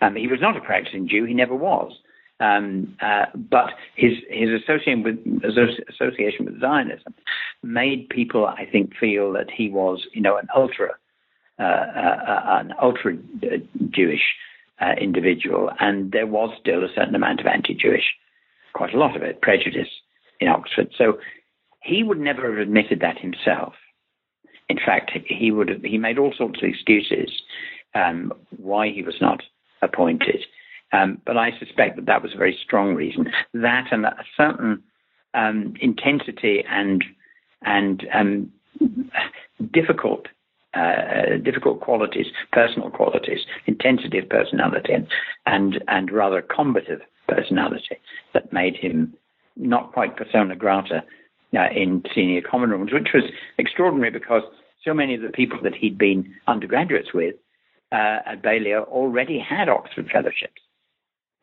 [0.00, 1.92] Um, he was not a practicing Jew; he never was.
[2.40, 5.18] Um, uh, but his his association with
[5.88, 7.14] association with Zionism
[7.62, 10.90] made people, I think, feel that he was, you know, an ultra
[11.58, 13.16] uh, uh, uh an ultra
[13.90, 14.34] Jewish
[14.80, 18.14] uh, individual, and there was still a certain amount of anti-Jewish,
[18.72, 19.88] quite a lot of it, prejudice
[20.40, 20.92] in Oxford.
[20.98, 21.18] So
[21.80, 23.74] he would never have admitted that himself.
[24.68, 27.30] In fact, he would have, he made all sorts of excuses
[27.94, 29.42] um, why he was not
[29.84, 30.44] appointed.
[30.92, 33.30] Um, but I suspect that that was a very strong reason.
[33.52, 34.82] That and a certain
[35.34, 37.04] um, intensity and
[37.62, 38.52] and um,
[39.72, 40.26] difficult
[40.74, 45.06] uh, difficult qualities, personal qualities, intensity of personality, and,
[45.46, 47.96] and and rather combative personality
[48.32, 49.14] that made him
[49.56, 51.02] not quite persona grata
[51.56, 53.24] uh, in senior common rooms, which was
[53.58, 54.42] extraordinary because
[54.84, 57.34] so many of the people that he'd been undergraduates with
[57.94, 60.60] uh, at Balliol already had Oxford fellowships,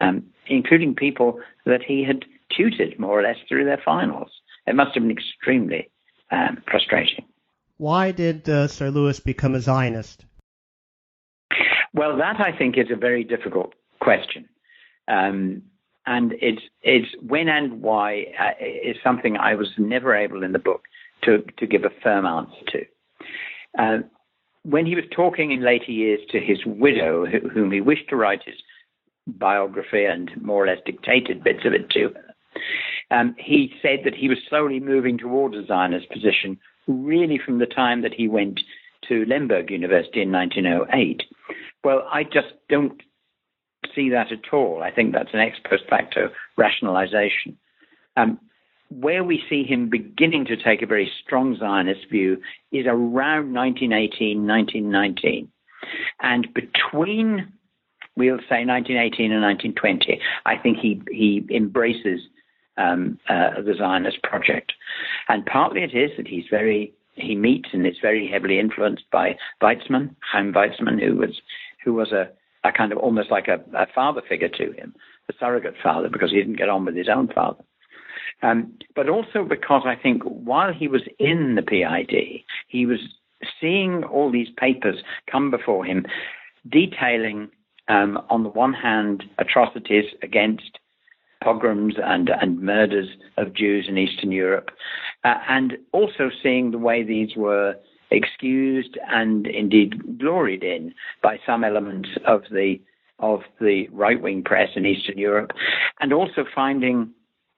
[0.01, 4.29] um, including people that he had tutored more or less through their finals.
[4.67, 5.89] It must have been extremely
[6.29, 7.25] um, frustrating.
[7.77, 10.25] Why did uh, Sir Lewis become a Zionist?
[11.93, 14.47] Well, that I think is a very difficult question.
[15.07, 15.63] Um,
[16.05, 20.59] and it's, it's when and why uh, is something I was never able in the
[20.59, 20.81] book
[21.23, 22.85] to, to give a firm answer to.
[23.79, 23.97] Uh,
[24.63, 28.43] when he was talking in later years to his widow, whom he wished to write
[28.45, 28.55] his
[29.27, 32.35] biography and more or less dictated bits of it to her,
[33.11, 37.65] um, he said that he was slowly moving towards a Zionist position, really from the
[37.65, 38.59] time that he went
[39.07, 41.23] to Lemberg University in 1908.
[41.83, 43.01] Well, I just don't
[43.95, 44.81] see that at all.
[44.83, 47.57] I think that's an ex post facto rationalization.
[48.15, 48.39] Um,
[48.91, 54.45] where we see him beginning to take a very strong Zionist view is around 1918,
[54.45, 55.47] 1919.
[56.21, 57.53] And between,
[58.17, 62.19] we'll say, 1918 and 1920, I think he, he embraces
[62.77, 64.73] um, uh, the Zionist project.
[65.29, 69.37] And partly it is that he's very, he meets and is very heavily influenced by
[69.61, 71.41] Weizmann, Chaim Weizmann, who was,
[71.83, 72.29] who was a,
[72.65, 74.93] a kind of almost like a, a father figure to him,
[75.29, 77.63] a surrogate father, because he didn't get on with his own father.
[78.41, 82.99] Um, but also because I think while he was in the PID, he was
[83.59, 84.97] seeing all these papers
[85.31, 86.05] come before him
[86.69, 87.49] detailing,
[87.87, 90.79] um, on the one hand, atrocities against
[91.43, 94.69] pogroms and, and murders of Jews in Eastern Europe,
[95.23, 97.75] uh, and also seeing the way these were
[98.11, 102.79] excused and indeed gloried in by some elements of the
[103.19, 105.51] of the right wing press in Eastern Europe,
[105.99, 107.11] and also finding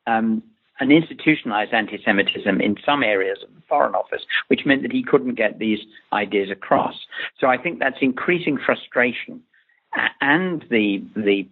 [0.07, 0.43] um,
[0.83, 5.03] an institutionalized anti Semitism in some areas of the Foreign Office, which meant that he
[5.03, 5.79] couldn't get these
[6.11, 6.95] ideas across.
[7.39, 9.41] So I think that's increasing frustration
[10.21, 11.47] and the, the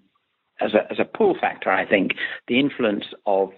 [0.59, 2.11] as, a, as a pull factor, I think,
[2.47, 3.51] the influence of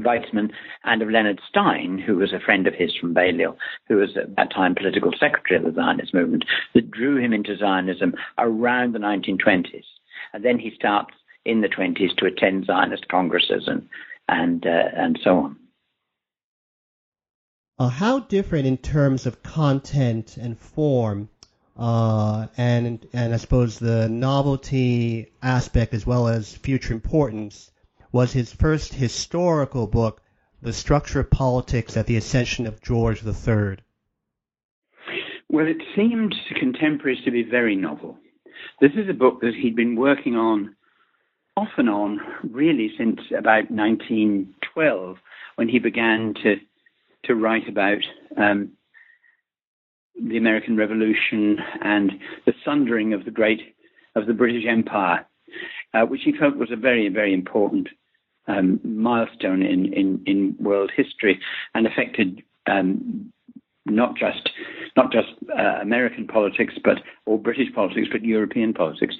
[0.00, 0.50] Weizmann
[0.84, 3.56] and of Leonard Stein, who was a friend of his from Balliol,
[3.88, 7.56] who was at that time political secretary of the Zionist movement, that drew him into
[7.56, 9.84] Zionism around the 1920s.
[10.34, 11.14] And then he starts
[11.46, 13.88] in the 20s to attend Zionist congresses and
[14.28, 15.56] and uh, and so on.
[17.78, 21.28] Uh, how different in terms of content and form,
[21.76, 27.70] uh, and and I suppose the novelty aspect as well as future importance
[28.12, 30.22] was his first historical book,
[30.62, 33.76] The Structure of Politics at the Accession of George III.
[35.50, 38.16] Well, it seemed to contemporaries to be very novel.
[38.80, 40.75] This is a book that he'd been working on
[41.56, 45.16] off and on really since about 1912
[45.56, 46.56] when he began to
[47.24, 48.02] to write about
[48.36, 48.70] um,
[50.22, 52.12] the American Revolution and
[52.44, 53.74] the sundering of the great
[54.14, 55.26] of the British Empire,
[55.92, 57.88] uh, which he felt was a very very important
[58.48, 61.40] um, milestone in, in, in world history
[61.74, 63.32] and affected um,
[63.86, 64.50] not just
[64.96, 69.14] not just uh, American politics, but or British politics, but European politics.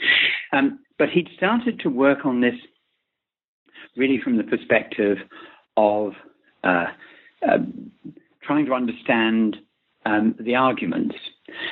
[0.52, 2.54] Um, but he'd started to work on this
[3.96, 5.18] really from the perspective
[5.76, 6.12] of
[6.64, 6.86] uh,
[7.46, 7.58] uh,
[8.42, 9.56] trying to understand
[10.04, 11.16] um, the arguments.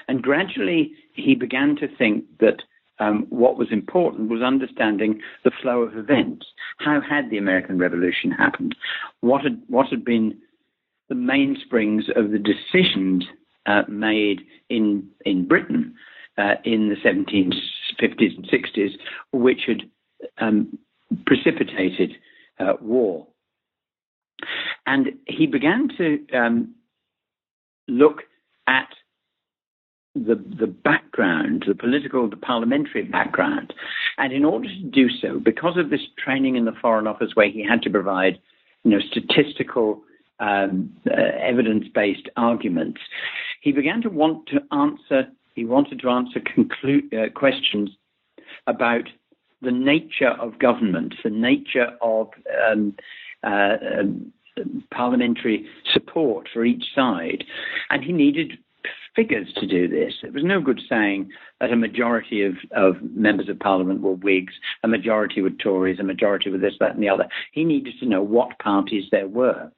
[0.09, 2.63] And gradually, he began to think that
[2.99, 6.47] um, what was important was understanding the flow of events.
[6.79, 8.77] How had the American Revolution happened?
[9.21, 10.39] What had what had been
[11.15, 13.25] the mainsprings of the decisions
[13.67, 15.95] uh, made in in Britain
[16.39, 18.91] uh, in the 1750s and 60s,
[19.33, 19.83] which had
[20.39, 20.79] um,
[21.27, 22.13] precipitated
[22.59, 23.27] uh, war.
[24.87, 26.75] And he began to um,
[27.89, 28.23] look
[28.67, 28.89] at
[30.15, 33.73] the, the background, the political, the parliamentary background.
[34.19, 37.51] And in order to do so, because of this training in the Foreign Office where
[37.51, 38.39] he had to provide
[38.85, 40.03] you know, statistical,
[40.41, 43.01] um, uh, evidence based arguments,
[43.61, 47.91] he began to want to answer, he wanted to answer conclu- uh, questions
[48.67, 49.09] about
[49.63, 52.29] the nature of government, the nature of
[52.71, 52.95] um,
[53.43, 54.33] uh, um,
[54.91, 57.45] parliamentary support for each side.
[57.91, 58.59] And he needed
[59.15, 60.15] figures to do this.
[60.23, 64.55] It was no good saying that a majority of, of members of parliament were Whigs,
[64.83, 67.29] a majority were Tories, a majority were this, that, and the other.
[67.53, 69.71] He needed to know what parties there were.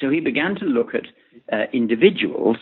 [0.00, 1.06] So he began to look at
[1.52, 2.56] uh, individuals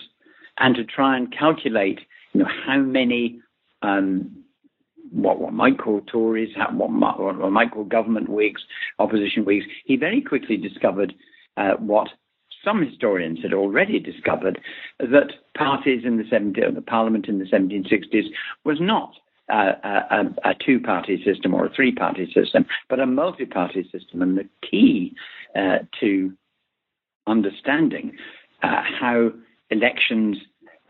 [0.58, 2.00] and to try and calculate,
[2.32, 3.40] you know, how many
[3.82, 4.30] um,
[5.10, 8.62] what one might call Tories, what one might call government Whigs,
[8.98, 9.64] opposition Whigs.
[9.84, 11.14] He very quickly discovered
[11.56, 12.08] uh, what
[12.64, 14.60] some historians had already discovered
[14.98, 18.26] that parties in the 70s, the parliament in the 1760s
[18.64, 19.14] was not
[19.52, 24.22] uh, a, a two-party system or a three-party system, but a multi-party system.
[24.22, 25.14] And the key
[25.56, 26.32] uh, to
[27.26, 28.16] understanding
[28.62, 29.30] uh, how
[29.70, 30.36] elections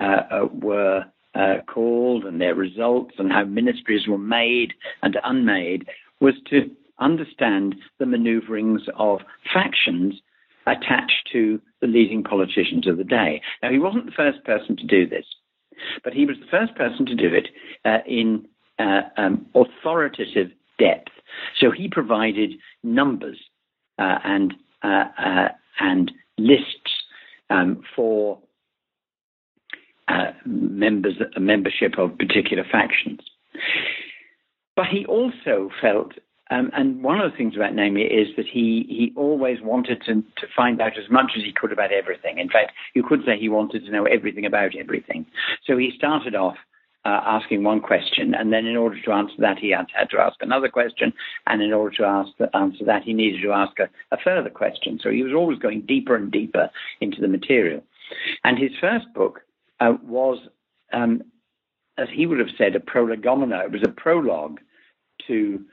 [0.01, 5.87] uh, uh, were uh, called and their results and how ministries were made and unmade
[6.21, 9.21] was to understand the maneuverings of
[9.53, 10.14] factions
[10.66, 13.40] attached to the leading politicians of the day.
[13.62, 15.25] Now, he wasn't the first person to do this,
[16.05, 17.49] but he was the first person to do it
[17.85, 18.47] uh, in
[19.16, 21.12] um, authoritative depth.
[21.59, 23.38] So he provided numbers
[23.99, 26.90] uh, and uh, uh, and lists
[27.50, 28.38] um, for
[30.09, 33.20] uh, members membership of particular factions.
[34.76, 36.12] But he also felt,
[36.50, 40.14] um, and one of the things about Namier is that he he always wanted to
[40.14, 42.38] to find out as much as he could about everything.
[42.38, 45.26] In fact, you could say he wanted to know everything about everything.
[45.66, 46.56] So he started off.
[47.06, 50.18] Uh, asking one question, and then in order to answer that, he had, had to
[50.18, 51.10] ask another question,
[51.46, 55.00] and in order to ask answer that, he needed to ask a, a further question.
[55.02, 56.68] So he was always going deeper and deeper
[57.00, 57.82] into the material.
[58.44, 59.40] And his first book
[59.80, 60.38] uh, was,
[60.92, 61.22] um,
[61.96, 63.64] as he would have said, a prolegomena.
[63.64, 64.60] It was a prologue
[65.26, 65.64] to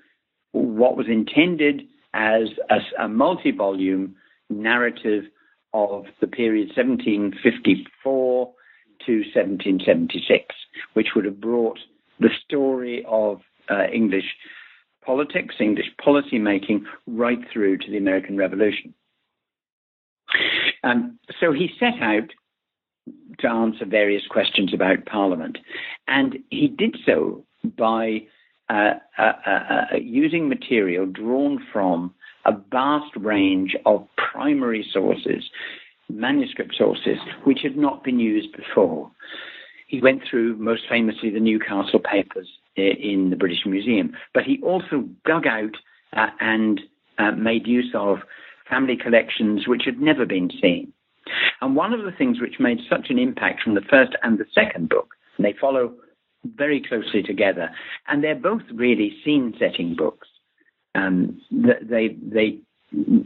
[0.54, 4.16] what was intended as a, a multi volume
[4.50, 5.26] narrative
[5.74, 8.54] of the period 1754
[9.08, 10.56] to 1776,
[10.94, 11.80] which would have brought
[12.20, 14.26] the story of uh, English
[15.04, 18.94] politics, English policy making, right through to the American Revolution.
[20.84, 22.30] Um, so he set out
[23.40, 25.58] to answer various questions about Parliament.
[26.08, 27.46] And he did so
[27.78, 28.24] by
[28.70, 32.14] uh, uh, uh, uh, using material drawn from
[32.46, 35.50] a vast range of primary sources,
[36.10, 39.12] manuscript sources, which had not been used before.
[39.88, 45.08] He went through, most famously, the Newcastle papers in the British Museum, but he also
[45.26, 45.76] dug out
[46.14, 46.82] uh, and
[47.18, 48.20] uh, made use of
[48.70, 50.94] family collections which had never been seen.
[51.62, 54.46] And one of the things which made such an impact from the first and the
[54.54, 55.94] second book, and they follow
[56.56, 57.70] very closely together,
[58.08, 60.28] and they're both really scene setting books.
[60.96, 62.60] Um, they, they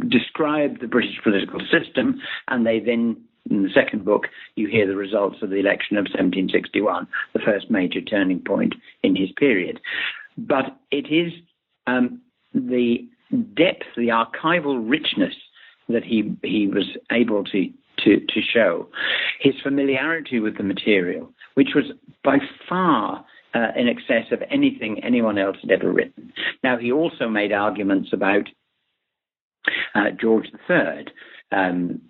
[0.07, 3.17] describe the British political system, and they then,
[3.49, 7.69] in the second book, you hear the results of the election of 1761, the first
[7.69, 9.79] major turning point in his period.
[10.37, 11.33] But it is
[11.87, 12.21] um,
[12.53, 13.07] the
[13.55, 15.35] depth, the archival richness
[15.89, 17.69] that he he was able to
[17.99, 18.87] to, to show.
[19.39, 21.85] His familiarity with the material, which was
[22.23, 26.31] by far uh, in excess of anything anyone else had ever written.
[26.63, 28.47] Now, he also made arguments about
[29.95, 31.05] uh, George III,
[31.51, 32.01] um,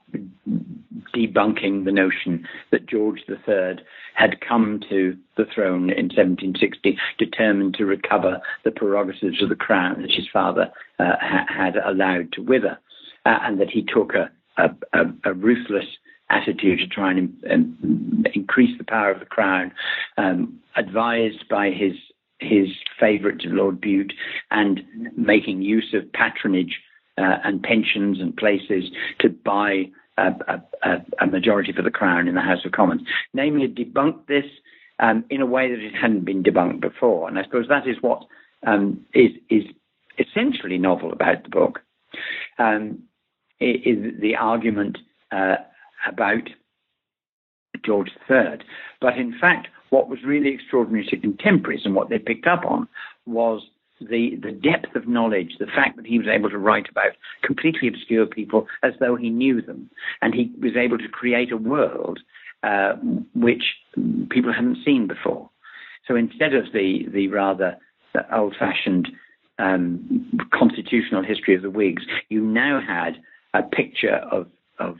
[1.15, 3.83] debunking the notion that George III
[4.13, 10.01] had come to the throne in 1760 determined to recover the prerogatives of the crown
[10.01, 12.77] that his father uh, ha- had allowed to wither,
[13.25, 15.85] uh, and that he took a, a, a, ruthless
[16.29, 19.71] attitude to try and um, increase the power of the crown,
[20.17, 21.93] um, advised by his
[22.39, 22.67] his
[22.99, 24.13] favourite Lord Bute,
[24.49, 24.81] and
[25.15, 26.79] making use of patronage
[27.17, 28.85] uh, and pensions and places
[29.19, 29.85] to buy
[30.17, 30.31] a,
[30.83, 33.01] a, a, majority for the Crown in the House of Commons.
[33.35, 34.45] Namier, debunked this
[34.99, 37.27] um, in a way that it hadn't been debunked before.
[37.27, 38.23] And I suppose that is what
[38.65, 39.63] um, is is
[40.19, 41.79] essentially novel about the book.
[42.59, 43.03] Um,
[43.59, 44.97] is the argument
[45.31, 45.57] uh,
[46.07, 46.49] about
[47.85, 48.59] George III.
[48.99, 52.87] But in fact, what was really extraordinary to contemporaries and what they picked up on
[53.25, 53.61] was
[54.09, 57.11] the, the depth of knowledge, the fact that he was able to write about
[57.43, 59.89] completely obscure people as though he knew them.
[60.21, 62.19] And he was able to create a world
[62.63, 62.93] uh,
[63.35, 63.63] which
[64.29, 65.49] people hadn't seen before.
[66.07, 67.77] So instead of the, the rather
[68.33, 69.07] old fashioned
[69.59, 73.17] um, constitutional history of the Whigs, you now had
[73.53, 74.47] a picture of,
[74.79, 74.97] of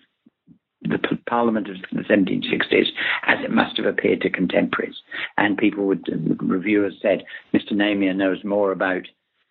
[0.82, 2.88] the Parliament of the 1760s
[3.28, 4.96] as it must have appeared to contemporaries.
[5.38, 6.06] And people would,
[6.42, 7.24] reviewers said,
[7.54, 7.74] Mr.
[7.74, 9.04] Namier knows more about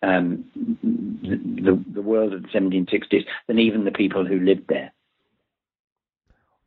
[0.03, 0.45] um,
[0.83, 4.93] the, the world of the 1760s than even the people who lived there.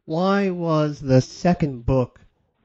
[0.06, 2.20] Why was the second book,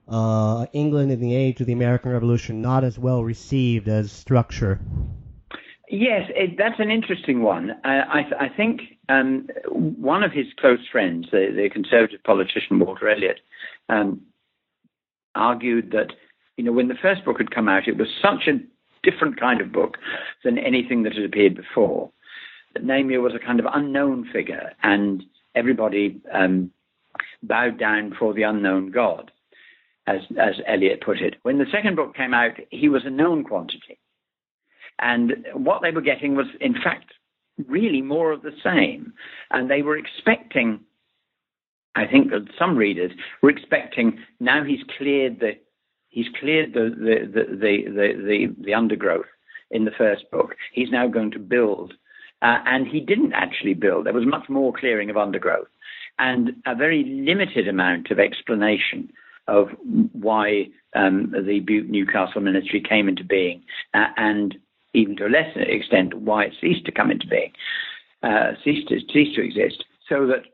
[0.09, 4.81] uh, England in the Age of the American Revolution, not as well received as Structure?
[5.91, 7.71] Yes, it, that's an interesting one.
[7.71, 13.09] Uh, I, I, think um, one of his close friends, the, the conservative politician Walter
[13.09, 13.41] Elliot,
[13.89, 14.23] um,
[15.35, 16.13] argued that
[16.57, 18.61] you know when the first book had come out, it was such a
[19.09, 19.97] different kind of book
[20.45, 22.11] than anything that had appeared before.
[22.75, 25.23] That Namier was a kind of unknown figure, and
[25.55, 26.71] everybody um,
[27.43, 29.31] bowed down for the unknown God,
[30.07, 31.37] as as Elliot put it.
[31.43, 33.99] When the second book came out, he was a known quantity
[35.01, 37.13] and what they were getting was, in fact,
[37.67, 39.13] really more of the same.
[39.51, 40.81] And they were expecting,
[41.95, 45.53] I think that some readers were expecting now he's cleared the
[46.09, 49.27] he's cleared the the the the, the, the, undergrowth
[49.71, 50.55] in the first book.
[50.73, 51.95] He's now going to build.
[52.41, 54.07] Uh, and he didn't actually build.
[54.07, 55.67] There was much more clearing of undergrowth
[56.19, 59.11] and a very limited amount of explanation
[59.47, 59.69] of
[60.13, 63.63] why um, the Bute Newcastle ministry came into being
[63.95, 64.57] uh, and
[64.95, 67.53] even to a lesser extent, why it ceased to come into being,
[68.23, 69.85] uh, ceased, to, ceased to exist.
[70.09, 70.45] So that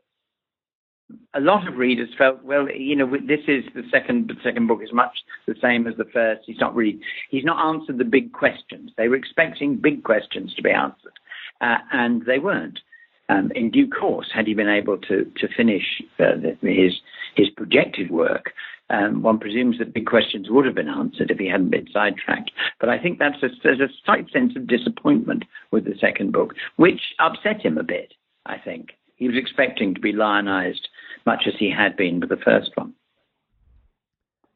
[1.33, 4.27] a lot of readers felt, well, you know, this is the second.
[4.27, 5.17] The second book is much
[5.47, 6.41] the same as the first.
[6.45, 8.91] He's not really, he's not answered the big questions.
[8.97, 11.13] They were expecting big questions to be answered,
[11.61, 12.79] uh, and they weren't.
[13.27, 16.93] Um, in due course, had he been able to to finish uh, the, his
[17.35, 18.53] his projected work,
[18.89, 22.51] um, one presumes that big questions would have been answered if he hadn't been sidetracked.
[22.79, 26.53] But I think that's a, there's a slight sense of disappointment with the second book,
[26.75, 28.13] which upset him a bit.
[28.45, 30.87] I think he was expecting to be lionized
[31.25, 32.93] much as he had been with the first one.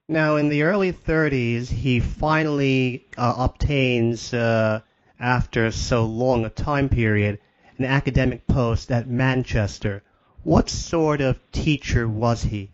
[0.08, 4.82] Now, in the early 30s, he finally uh, obtains, uh,
[5.20, 7.40] after so long a time period,
[7.80, 10.04] an academic post at Manchester.
[10.44, 12.72] What sort of teacher was he?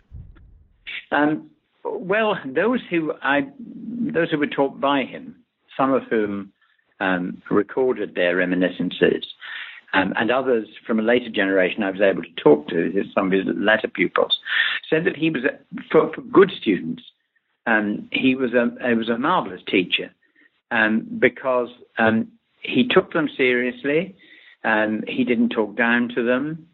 [1.11, 1.49] Um,
[1.83, 5.35] well, those who I, those who were taught by him,
[5.77, 6.51] some of whom
[6.99, 9.25] um, recorded their reminiscences,
[9.93, 13.31] um, and others from a later generation I was able to talk to, some of
[13.31, 14.37] his latter pupils,
[14.89, 15.43] said that he was
[15.91, 17.03] for, for, good students.
[17.67, 20.11] Um, he was a he was a marvelous teacher
[20.71, 22.27] um, because um,
[22.61, 24.15] he took them seriously.
[25.07, 26.67] He didn't talk down to them.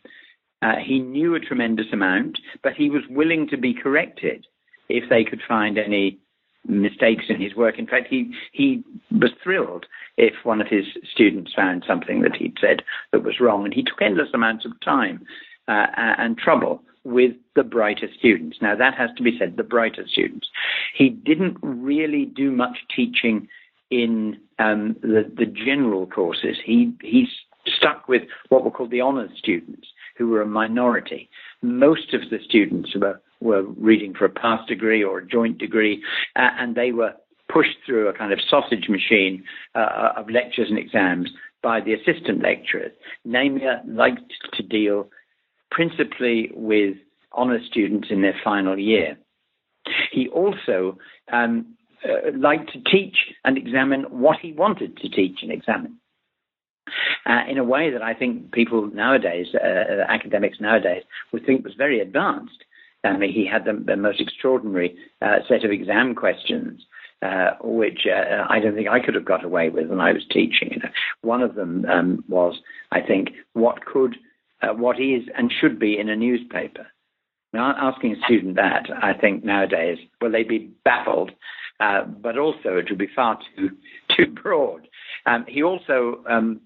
[0.62, 4.46] Uh, he knew a tremendous amount, but he was willing to be corrected
[4.89, 6.20] if they could find any
[6.68, 7.80] mistakes in his work.
[7.80, 9.86] In fact, he he was thrilled
[10.18, 13.84] if one of his students found something that he'd said that was wrong, and he
[13.84, 15.26] took endless amounts of time
[15.68, 18.58] uh, and trouble with the brighter students.
[18.62, 20.48] Now that has to be said, the brighter students.
[20.96, 23.48] He didn't really do much teaching
[23.89, 26.58] in um, the the general courses.
[26.64, 27.28] He he
[27.68, 29.88] stuck with what were called the honours students
[30.18, 31.30] who were a minority.
[31.62, 36.03] Most of the students were, were reading for a pass degree or a joint degree,
[36.36, 37.14] uh, and they were
[37.51, 39.43] pushed through a kind of sausage machine
[39.76, 41.30] uh, of lectures and exams
[41.62, 42.91] by the assistant lecturers.
[43.28, 45.09] Namier liked to deal
[45.70, 46.95] principally with
[47.34, 49.18] honour students in their final year.
[50.12, 50.97] He also
[51.32, 55.97] um, uh, liked to teach and examine what he wanted to teach and examine
[57.26, 61.64] uh, in a way that I think people nowadays, uh, uh, academics nowadays, would think
[61.64, 62.64] was very advanced.
[63.04, 66.82] I mean, he had the, the most extraordinary uh, set of exam questions,
[67.22, 70.24] uh, which uh, I don't think I could have got away with when I was
[70.30, 70.82] teaching.
[71.22, 72.60] One of them um, was,
[72.92, 74.18] I think, what could,
[74.62, 76.88] what is and should be in a newspaper.
[77.54, 81.32] Now, asking a student that, I think nowadays, well, they'd be baffled,
[81.80, 83.72] but also it would be far too
[84.16, 84.88] too broad.
[85.26, 86.62] Um, he also um,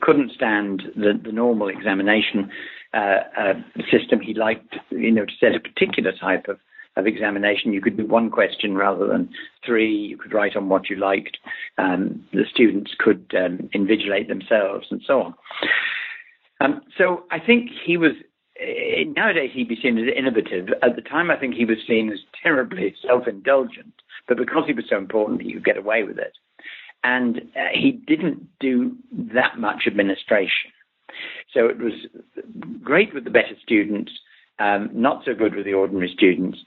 [0.00, 2.50] couldn't stand the, the normal examination
[2.94, 3.54] uh, uh,
[3.90, 4.20] system.
[4.20, 6.58] He liked, you know, to set a particular type of,
[6.96, 7.72] of examination.
[7.72, 9.30] You could do one question rather than
[9.64, 9.94] three.
[9.94, 11.38] You could write on what you liked.
[11.78, 15.34] Um, the students could um, invigilate themselves and so on.
[16.60, 18.12] Um, so I think he was.
[18.60, 20.68] Eh, nowadays, he'd be seen as innovative.
[20.82, 23.94] At the time, I think he was seen as terribly self-indulgent.
[24.28, 26.34] But because he was so important, he could get away with it.
[27.04, 28.96] And uh, he didn't do
[29.34, 30.70] that much administration.
[31.52, 31.92] So it was
[32.82, 34.12] great with the better students,
[34.58, 36.58] um, not so good with the ordinary students.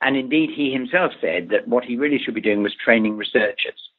[0.00, 3.90] And indeed, he himself said that what he really should be doing was training researchers.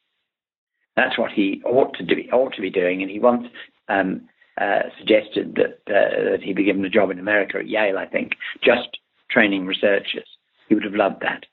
[0.96, 3.02] That's what he ought to do, ought to be doing.
[3.02, 3.48] And he once
[3.88, 4.30] um,
[4.60, 8.06] uh, suggested that, uh, that he be given a job in America at Yale, I
[8.06, 8.34] think,
[8.64, 8.98] just
[9.30, 10.28] training researchers.
[10.68, 11.46] He would have loved that.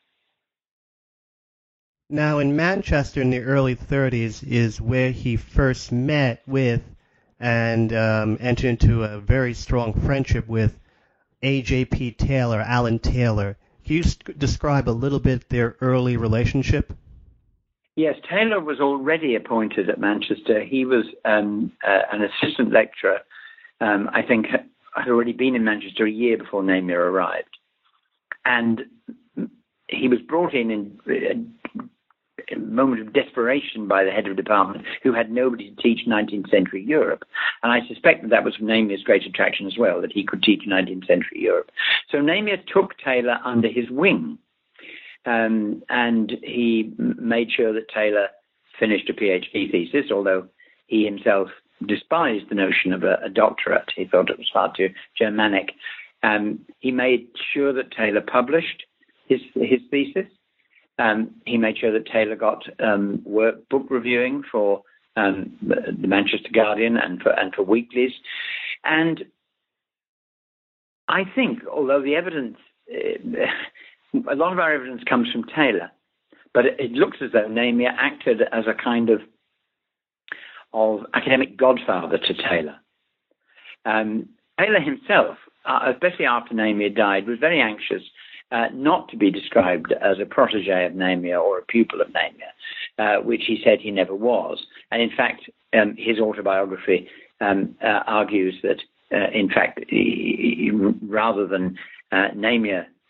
[2.09, 6.83] Now, in Manchester in the early 30s is where he first met with
[7.41, 10.79] and um, entered into a very strong friendship with
[11.43, 12.13] A.J.P.
[12.13, 13.57] Taylor, Alan Taylor.
[13.85, 14.05] Can you
[14.39, 16.93] describe a little bit their early relationship?
[17.97, 20.63] Yes, Taylor was already appointed at Manchester.
[20.63, 23.19] He was um, uh, an assistant lecturer.
[23.81, 27.57] Um, I think had already been in Manchester a year before Namier arrived,
[28.45, 28.83] and
[29.89, 31.01] he was brought in in
[32.57, 36.83] moment of desperation by the head of department who had nobody to teach 19th century
[36.83, 37.25] Europe.
[37.63, 40.63] And I suspect that that was Namier's great attraction as well, that he could teach
[40.69, 41.71] 19th century Europe.
[42.11, 44.39] So Namier took Taylor under his wing.
[45.25, 48.29] Um, and he made sure that Taylor
[48.79, 50.47] finished a PhD thesis, although
[50.87, 51.49] he himself
[51.85, 53.91] despised the notion of a, a doctorate.
[53.95, 55.73] He thought it was far too Germanic.
[56.23, 58.85] Um, he made sure that Taylor published
[59.29, 60.27] his his thesis,
[60.99, 64.83] um, he made sure that Taylor got um, work book reviewing for
[65.17, 68.13] um, the Manchester Guardian and for and for weeklies,
[68.85, 69.25] and
[71.09, 72.57] I think although the evidence,
[72.93, 75.91] uh, a lot of our evidence comes from Taylor,
[76.53, 79.21] but it, it looks as though Namier acted as a kind of
[80.73, 82.77] of academic godfather to Taylor.
[83.85, 84.29] Um,
[84.59, 88.03] Taylor himself, uh, especially after Namier died, was very anxious
[88.53, 92.53] uh, not to be described as a protege of Namier or a pupil of Namier,
[92.99, 94.65] uh, which he said he never was.
[94.91, 97.09] And in fact, um, his autobiography
[97.41, 98.81] um, uh, argues that,
[99.13, 101.77] uh, in fact, he, he, rather than
[102.13, 102.29] uh,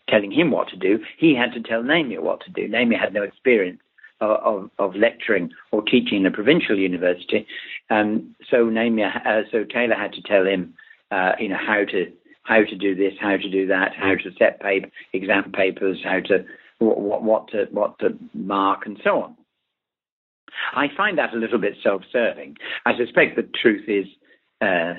[0.09, 2.67] telling him what to do, he had to tell Namier what to do.
[2.67, 3.79] Namier had no experience
[4.19, 7.45] of, of, lecturing or teaching in a provincial university.
[7.91, 10.73] Um, so Namier, uh, so Taylor had to tell him,
[11.11, 12.11] uh, you know, how to
[12.47, 16.21] how to do this, how to do that, how to set paper, exam papers, how
[16.21, 16.45] to
[16.79, 19.35] what, what, what to what to mark, and so on.
[20.73, 22.55] I find that a little bit self-serving.
[22.85, 24.05] I suspect the truth is,
[24.61, 24.93] uh,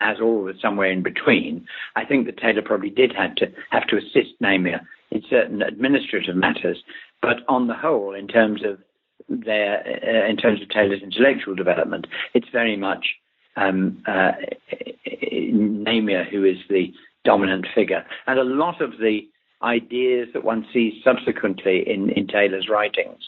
[0.00, 1.66] as always, somewhere in between.
[1.94, 6.34] I think that Taylor probably did have to have to assist Namier in certain administrative
[6.34, 6.82] matters,
[7.22, 8.78] but on the whole, in terms of
[9.28, 13.06] their uh, in terms of Taylor's intellectual development, it's very much
[13.56, 14.32] um, uh,
[15.42, 16.92] Namier who is the
[17.24, 18.04] dominant figure.
[18.26, 19.20] And a lot of the
[19.62, 23.22] ideas that one sees subsequently in, in Taylor's writings,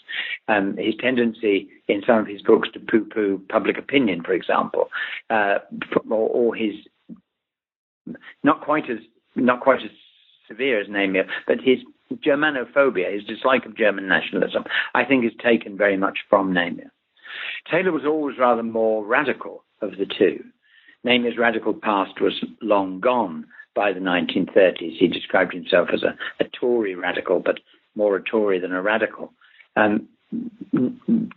[0.48, 4.90] um, his tendency in some of his books to poo-poo public opinion, for example,
[5.30, 5.58] uh,
[6.10, 6.74] or, or, his
[8.44, 8.98] not quite as
[9.34, 9.90] not quite as
[10.46, 11.78] severe as Namier, but his
[12.14, 14.64] Germanophobia, his dislike of German nationalism,
[14.94, 16.90] I think is taken very much from Namier.
[17.70, 20.44] Taylor was always rather more radical of the two.
[21.04, 24.96] Namier's radical past was long gone by the 1930s.
[24.98, 27.60] He described himself as a, a Tory radical, but
[27.94, 29.32] more a Tory than a radical.
[29.76, 30.08] Um,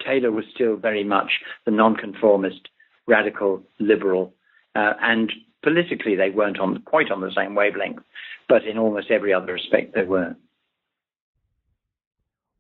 [0.04, 1.32] Taylor was still very much
[1.66, 2.70] the nonconformist,
[3.06, 4.34] radical, liberal,
[4.76, 8.04] uh, and politically they weren't on quite on the same wavelength,
[8.48, 10.36] but in almost every other respect they were.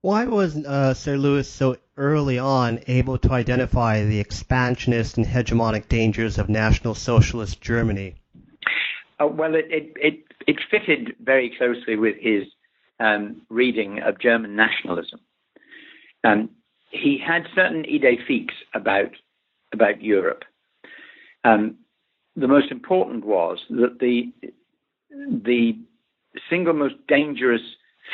[0.01, 5.89] Why was uh, Sir Lewis so early on able to identify the expansionist and hegemonic
[5.89, 8.15] dangers of National Socialist Germany?
[9.19, 12.43] Uh, well, it, it, it, it, fitted very closely with his
[13.01, 15.19] um, reading of German nationalism.
[16.23, 16.51] Um,
[16.91, 19.11] he had certain idées fixes about,
[19.73, 20.43] about Europe.
[21.43, 21.75] Um,
[22.37, 24.31] the most important was that the,
[25.11, 25.77] the
[26.49, 27.61] single most dangerous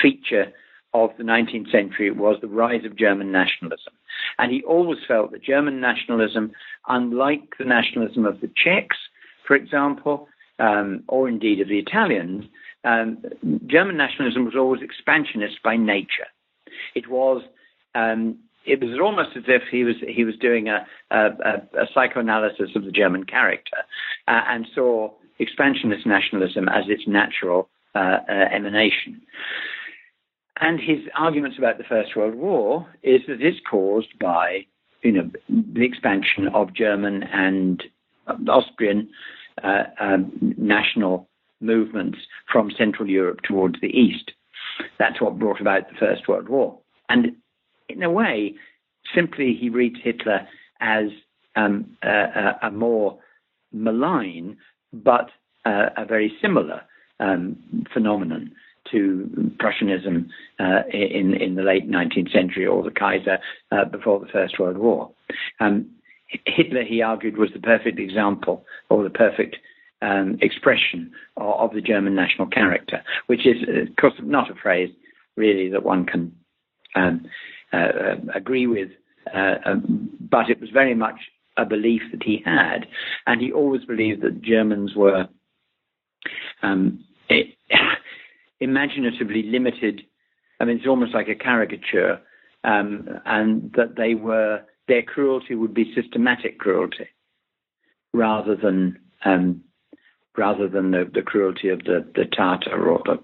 [0.02, 0.52] feature
[1.04, 3.94] of the 19th century was the rise of German nationalism.
[4.40, 6.52] And he always felt that German nationalism,
[6.88, 8.98] unlike the nationalism of the Czechs,
[9.46, 10.28] for example,
[10.58, 12.46] um, or indeed of the Italians,
[12.86, 13.18] um,
[13.68, 16.30] German nationalism was always expansionist by nature.
[16.94, 17.42] It was
[17.94, 21.26] um, it was almost as if he was he was doing a, a,
[21.78, 23.78] a psychoanalysis of the German character
[24.28, 29.22] uh, and saw expansionist nationalism as its natural uh, uh, emanation.
[30.60, 34.66] And his arguments about the First World War is that it's caused by
[35.04, 37.84] you know the expansion of German and
[38.48, 39.10] Austrian
[39.64, 41.28] uh, um, national
[41.62, 42.20] movements
[42.52, 44.32] from Central Europe towards the East.
[45.00, 46.78] That's what brought about the First World War.
[47.10, 47.36] And
[47.88, 48.56] in a way,
[49.14, 50.48] simply he reads Hitler
[50.82, 51.06] as
[51.56, 53.18] um, a, a, more
[53.72, 54.58] malign
[54.92, 55.30] but
[55.66, 56.82] uh, a very similar
[57.20, 57.58] um,
[57.94, 58.52] phenomenon
[58.92, 60.30] to Prussianism
[60.60, 63.40] uh, in in the late 19th century or the Kaiser
[63.72, 65.12] uh, before the First World War.
[65.60, 65.90] Um,
[66.46, 69.58] Hitler, he argued, was the perfect example or the perfect
[70.02, 74.90] um, expression of, of, the German national character, which is, of course, not a phrase
[75.38, 76.36] really that one can
[76.96, 77.26] um,
[77.74, 78.90] uh, uh agree with,
[79.34, 81.20] uh, um, but it was very much
[81.58, 82.88] a belief that he had,
[83.28, 85.28] and he always believed that Germans were
[86.62, 87.56] um, it,
[88.60, 90.02] imaginatively limited.
[90.60, 92.22] I mean, it's almost like a caricature,
[92.64, 97.08] um, and that they were their cruelty would be systematic cruelty
[98.14, 99.62] rather than um,
[100.38, 103.20] rather than the, the cruelty of the, the Tatar or the,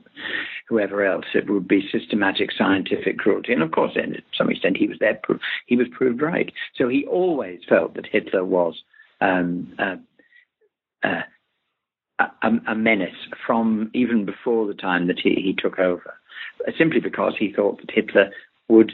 [0.69, 1.25] whoever else.
[1.33, 5.19] It would be systematic scientific cruelty, and of course, to some extent, he was there.
[5.67, 6.51] He was proved right.
[6.75, 8.81] So he always felt that Hitler was
[9.19, 9.95] um, uh,
[11.03, 11.21] uh,
[12.41, 13.15] a, a, menace
[13.45, 16.13] from even before the time that he, he took over,
[16.77, 18.31] simply because he thought that Hitler
[18.67, 18.91] would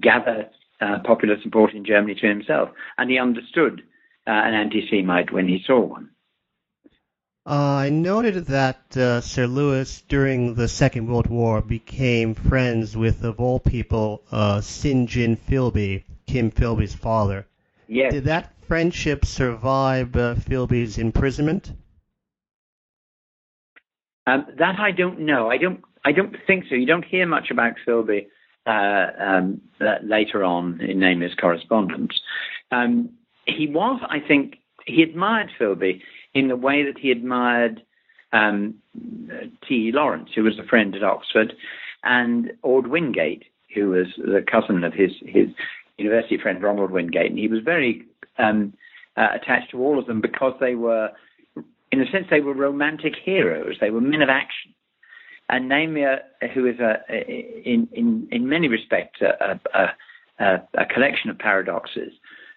[0.00, 0.48] gather
[0.80, 3.82] uh, popular support in Germany to himself, and he understood
[4.26, 6.10] uh, an anti-Semite when he saw one.
[7.46, 13.22] Uh, I noted that uh, Sir Lewis, during the Second World War, became friends with,
[13.22, 14.62] of all people, uh.
[14.62, 17.46] John Philby, Kim Philby's father.
[17.86, 18.12] Yes.
[18.12, 21.72] Did that friendship survive uh, Philby's imprisonment?
[24.26, 25.50] Um, that I don't know.
[25.50, 25.82] I don't.
[26.04, 26.74] I don't think so.
[26.74, 28.26] You don't hear much about Philby
[28.66, 29.60] uh, um,
[30.02, 32.20] later on in Namier's correspondence.
[32.70, 33.10] Um,
[33.46, 34.56] he was, I think,
[34.86, 36.00] he admired Philby
[36.34, 37.82] in the way that he admired
[38.32, 38.74] um,
[39.66, 39.92] T.
[39.94, 41.54] Lawrence, who was a friend at Oxford,
[42.02, 43.44] and Orde Wingate,
[43.74, 45.48] who was the cousin of his his
[45.96, 48.04] university friend Ronald Wingate, and he was very
[48.38, 48.74] um,
[49.16, 51.10] uh, attached to all of them because they were
[51.94, 53.76] in a sense, they were romantic heroes.
[53.80, 54.74] They were men of action.
[55.48, 56.18] And Namier,
[56.52, 56.96] who is a,
[57.64, 59.60] in, in, in many respects a,
[60.40, 62.12] a, a collection of paradoxes,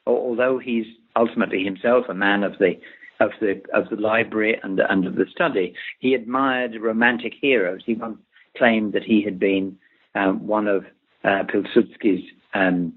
[0.07, 0.85] although he's
[1.15, 2.73] ultimately himself a man of the
[3.19, 7.81] of the of the library and, and of the study, he admired romantic heroes.
[7.85, 8.19] He once
[8.57, 9.77] claimed that he had been
[10.15, 10.85] um, one of
[11.23, 12.23] uh, Pilsudski's
[12.53, 12.93] um,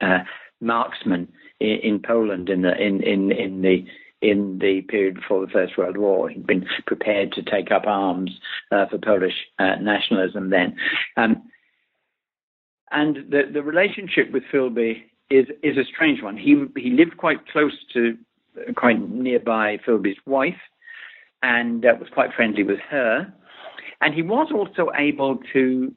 [0.00, 0.18] uh,
[0.60, 3.84] marksmen in, in, Poland in the in in, in the
[4.24, 6.30] in the period before the First World War.
[6.30, 8.30] He'd been prepared to take up arms
[8.72, 10.76] uh, for Polish uh, nationalism then.
[11.16, 11.42] Um,
[12.90, 16.36] and the, the relationship with Philby is is a strange one.
[16.36, 18.16] He he lived quite close to,
[18.76, 20.60] quite nearby Philby's wife,
[21.42, 23.32] and uh, was quite friendly with her.
[24.00, 25.92] And he was also able to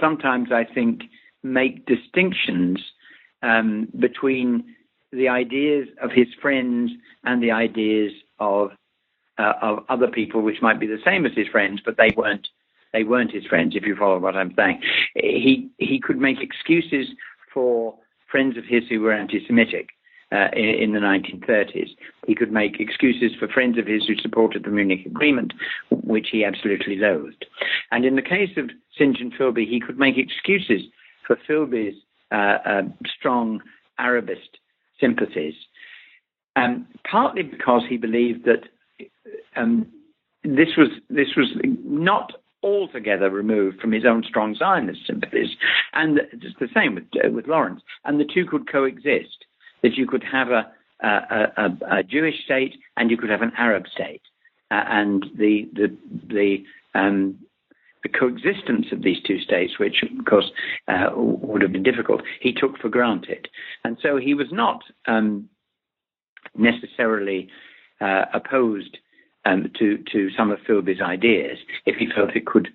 [0.00, 1.02] sometimes, I think,
[1.42, 2.78] make distinctions
[3.42, 4.74] um, between
[5.12, 6.90] the ideas of his friends
[7.24, 8.70] and the ideas of
[9.38, 12.48] uh, of other people, which might be the same as his friends, but they weren't
[12.92, 13.76] they weren't his friends.
[13.76, 14.82] If you follow what I'm saying,
[15.14, 17.08] he he could make excuses
[17.52, 17.94] for
[18.30, 19.90] friends of his who were anti-Semitic.
[20.30, 21.88] Uh, in, in, the 1930s.
[22.26, 25.54] He could make excuses for friends of his who supported the Munich Agreement,
[25.90, 27.46] which he absolutely loathed.
[27.90, 29.16] And in the case of St.
[29.16, 30.82] John Philby, he could make excuses
[31.26, 31.94] for Philby's
[32.30, 32.82] uh, uh,
[33.18, 33.62] strong
[33.98, 34.58] Arabist
[35.00, 35.54] sympathies,
[36.56, 38.64] um, partly because he believed that
[39.56, 39.86] um,
[40.44, 42.32] this was this was not
[42.62, 45.50] altogether removed from his own strong Zionist sympathies,
[45.92, 49.44] and it's the same with uh, with Lawrence, and the two could coexist.
[49.82, 53.52] That you could have a a, a, a Jewish state and you could have an
[53.56, 54.22] Arab state,
[54.70, 55.96] uh, and the the
[56.28, 57.38] the um,
[58.02, 60.50] the coexistence of these two states, which of course
[60.86, 63.48] uh, would have been difficult, he took for granted.
[63.84, 65.48] And so he was not um,
[66.56, 67.48] necessarily
[68.00, 68.98] uh, opposed
[69.44, 72.68] um, to, to some of Philby's ideas if he felt it could,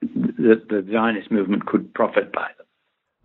[0.00, 2.66] the, the Zionist movement could profit by them.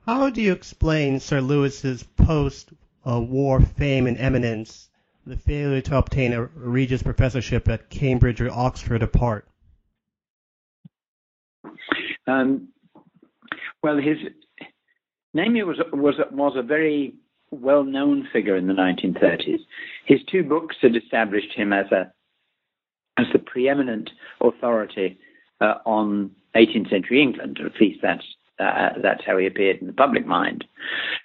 [0.06, 4.90] How do you explain Sir Lewis's post-war fame and eminence,
[5.26, 9.48] the failure to obtain a Regius professorship at Cambridge or Oxford apart?
[12.28, 12.70] Um,
[13.82, 14.18] well, his
[15.36, 17.16] Namier was was was a very
[17.52, 19.60] well-known figure in the 1930s.
[20.06, 22.12] His two books had established him as a
[23.18, 24.10] as the preeminent
[24.42, 25.20] authority
[25.62, 28.26] uh, on 18th century England, at least that's
[28.60, 30.66] uh, that's how he appeared in the public mind.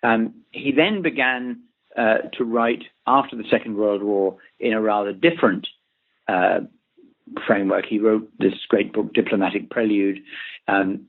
[0.02, 1.60] Um, he then began
[1.96, 5.66] uh, to write after the Second World War in a rather different
[6.26, 6.60] uh,
[7.46, 7.86] framework.
[7.86, 10.18] He wrote this great book, Diplomatic Prelude,
[10.66, 11.06] um,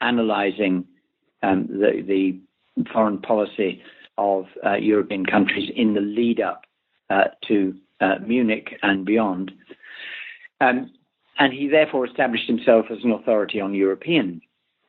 [0.00, 0.84] analyzing
[1.42, 2.40] um, the, the,
[2.92, 3.82] foreign policy
[4.18, 6.62] of uh, European countries in the lead up
[7.10, 9.50] uh, to uh, Munich and beyond.
[10.60, 10.92] Um,
[11.38, 14.40] and he therefore established himself as an authority on European,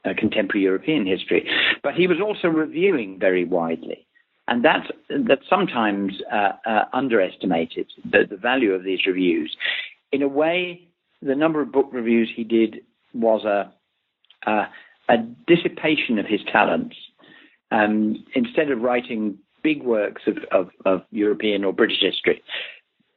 [0.06, 1.50] uh, contemporary European history.
[1.82, 4.06] But he was also reviewing very widely.
[4.48, 9.56] And that's, that's sometimes uh, uh, underestimated, the, the value of these reviews.
[10.12, 10.90] In a way,
[11.22, 12.82] the number of book reviews he did
[13.14, 13.72] was a,
[14.50, 14.68] a,
[15.10, 16.96] a dissipation of his talents.
[17.72, 22.42] Um, instead of writing big works of, of, of, European or British history,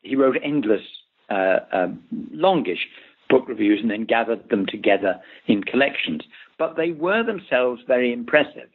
[0.02, 0.82] he wrote endless,
[1.30, 2.86] uh, um, longish
[3.30, 6.22] book reviews and then gathered them together in collections.
[6.58, 8.68] But they were themselves very impressive.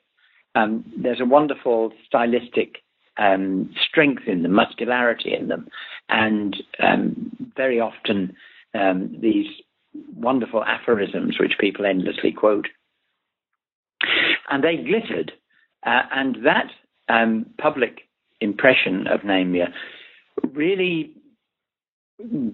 [0.55, 2.77] Um, there's a wonderful stylistic
[3.17, 5.67] um, strength in them, muscularity in them,
[6.09, 8.35] and um, very often
[8.73, 9.47] um, these
[10.15, 12.67] wonderful aphorisms which people endlessly quote.
[14.49, 15.31] And they glittered,
[15.85, 16.69] uh, and that
[17.09, 18.01] um, public
[18.39, 19.69] impression of Namier
[20.53, 21.13] really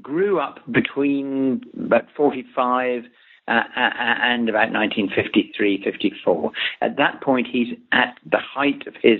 [0.01, 3.03] grew up between about 45
[3.47, 6.51] uh, uh, and about 1953, 54.
[6.81, 9.19] At that point, he's at the height of his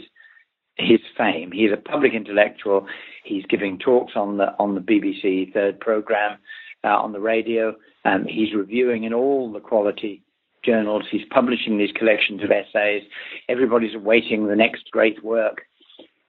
[0.77, 1.51] his fame.
[1.51, 2.87] He's a public intellectual.
[3.23, 6.39] He's giving talks on the on the BBC third program
[6.83, 7.75] uh, on the radio.
[8.05, 10.23] Um, he's reviewing in all the quality
[10.63, 11.03] journals.
[11.11, 13.03] He's publishing these collections of essays.
[13.49, 15.61] Everybody's awaiting the next great work,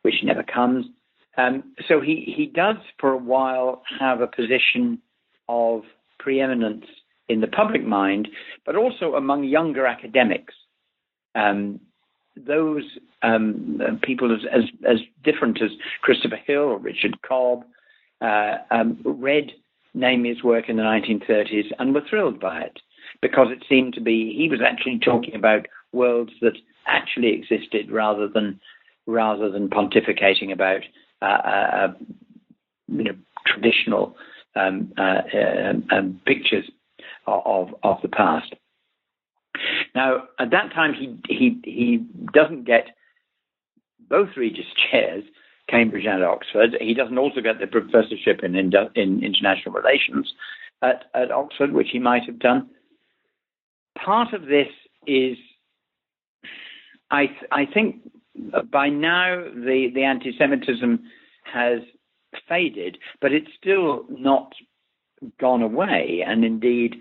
[0.02, 0.86] which never comes.
[1.36, 5.00] Um, so he, he does, for a while, have a position
[5.48, 5.82] of
[6.18, 6.84] preeminence
[7.28, 8.28] in the public mind,
[8.64, 10.54] but also among younger academics.
[11.34, 11.80] Um,
[12.36, 12.84] those
[13.22, 15.70] um, people as, as, as, different as
[16.02, 17.64] Christopher Hill or Richard Cobb
[18.20, 19.52] uh, um, read
[19.96, 22.78] Namier's work in the 1930s and were thrilled by it
[23.22, 28.28] because it seemed to be he was actually talking about worlds that actually existed rather
[28.28, 28.60] than
[29.06, 30.80] rather than pontificating about
[31.22, 31.92] uh, uh,
[32.88, 33.14] you know,
[33.46, 34.16] traditional
[34.56, 35.22] um, uh,
[35.68, 36.70] um, um, pictures
[37.26, 38.54] of, of the past.
[39.94, 42.88] Now, at that time, he, he, he doesn't get
[44.08, 45.24] both Regius chairs,
[45.68, 46.76] Cambridge and Oxford.
[46.80, 50.32] He doesn't also get the professorship in, in, in international relations
[50.82, 52.68] at, at Oxford, which he might have done.
[54.04, 54.68] Part of this
[55.06, 55.36] is,
[57.10, 57.96] I, I think,
[58.70, 60.98] by now the, the anti-Semitism
[61.44, 61.80] has
[62.48, 64.52] faded, but it's still not
[65.40, 66.24] gone away.
[66.26, 66.96] And indeed,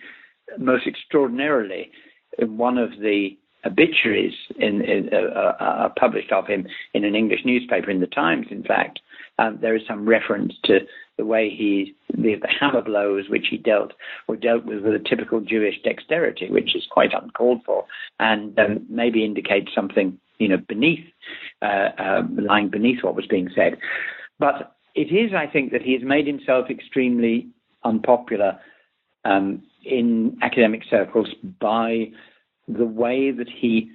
[0.60, 1.92] most extraordinarily,
[2.40, 7.42] one of the obituaries in, in uh, uh, uh, published of him in an English
[7.46, 9.00] newspaper, in the Times, in fact,
[9.40, 10.80] um, there is some reference to
[11.18, 13.94] the way he the, the, hammer blows which he dealt
[14.28, 17.86] were dealt with with a typical Jewish dexterity, which is quite uncalled for,
[18.20, 21.06] and um, maybe indicates something you know beneath
[21.62, 23.78] uh, uh, lying beneath what was being said.
[24.40, 27.48] But it is, I think, that he has made himself extremely
[27.84, 28.60] unpopular
[29.26, 31.28] um, in academic circles
[31.60, 32.12] by
[32.68, 33.92] the way that he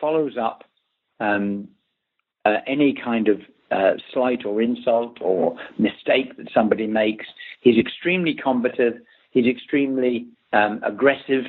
[0.00, 0.64] follows up
[1.18, 1.68] um,
[2.44, 3.40] uh, any kind of
[3.70, 7.26] uh, slight or insult or mistake that somebody makes.
[7.60, 8.94] He's extremely combative.
[9.30, 11.44] He's extremely um, aggressive.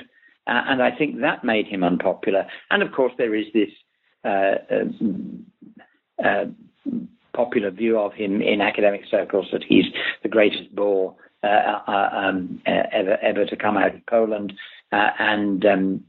[0.47, 2.45] Uh, and I think that made him unpopular.
[2.69, 3.69] And of course, there is this
[4.23, 5.45] uh, um,
[6.23, 6.45] uh,
[7.33, 9.85] popular view of him in academic circles that he's
[10.23, 14.53] the greatest bore uh, uh, um, uh, ever ever to come out of Poland,
[14.91, 16.03] uh, and um,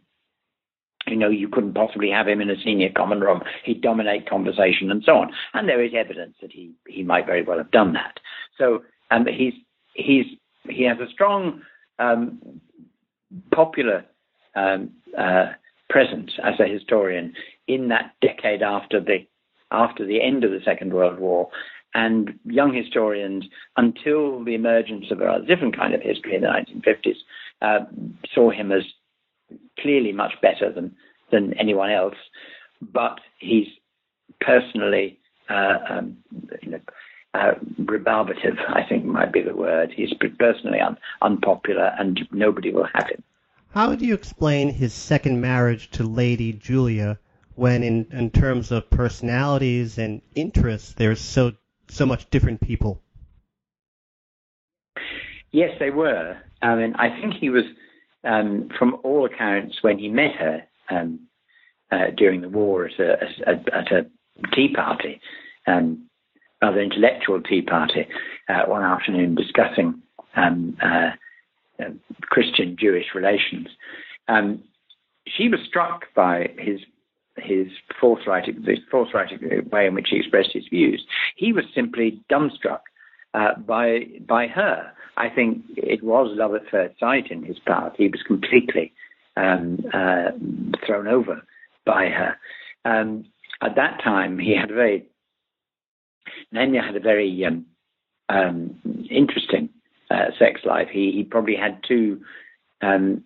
[1.06, 3.42] you know you couldn't possibly have him in a senior common room.
[3.64, 5.32] He'd dominate conversation and so on.
[5.54, 8.18] And there is evidence that he he might very well have done that.
[8.58, 9.54] So um, he's
[9.94, 10.26] he's
[10.68, 11.62] he has a strong
[11.98, 12.60] um,
[13.50, 14.04] popular
[14.54, 15.52] um, uh,
[15.88, 17.34] presence as a historian
[17.68, 19.26] in that decade after the
[19.70, 21.48] after the end of the Second World War.
[21.94, 23.44] And young historians,
[23.76, 27.16] until the emergence of a different kind of history in the 1950s,
[27.60, 27.84] uh,
[28.34, 28.82] saw him as
[29.78, 30.94] clearly much better than,
[31.30, 32.16] than anyone else.
[32.80, 33.68] But he's
[34.40, 35.18] personally
[35.48, 36.16] uh, um,
[36.62, 36.80] you know,
[37.34, 39.92] uh, rebarbative, I think might be the word.
[39.94, 43.22] He's personally un- unpopular and nobody will have him.
[43.70, 47.18] How do you explain his second marriage to Lady Julia
[47.54, 51.52] when in, in terms of personalities and interests, there's so
[51.92, 53.02] so much different people.
[55.50, 56.38] Yes, they were.
[56.62, 57.64] I mean, I think he was,
[58.24, 61.20] um, from all accounts, when he met her um,
[61.90, 63.12] uh, during the war at a,
[63.46, 64.06] a, at a
[64.54, 65.20] tea party,
[65.66, 66.08] um,
[66.62, 68.06] rather intellectual tea party,
[68.48, 70.00] uh, one afternoon discussing
[70.36, 71.10] um, uh,
[71.78, 71.90] uh
[72.22, 73.68] Christian Jewish relations.
[74.28, 74.62] Um,
[75.26, 76.80] she was struck by his
[77.42, 77.68] his
[78.00, 79.30] forthright, the forthright
[79.70, 81.04] way in which he expressed his views.
[81.36, 82.80] He was simply dumbstruck
[83.34, 84.92] uh, by by her.
[85.16, 87.94] I think it was love at first sight in his part.
[87.96, 88.92] He was completely
[89.36, 90.30] um, uh,
[90.86, 91.42] thrown over
[91.84, 92.36] by her.
[92.84, 93.26] Um,
[93.60, 95.06] at that time, he had a very
[96.54, 97.66] Namier had a very um,
[98.28, 99.68] um interesting
[100.10, 100.88] uh, sex life.
[100.90, 102.20] He, he probably had two
[102.80, 103.22] um,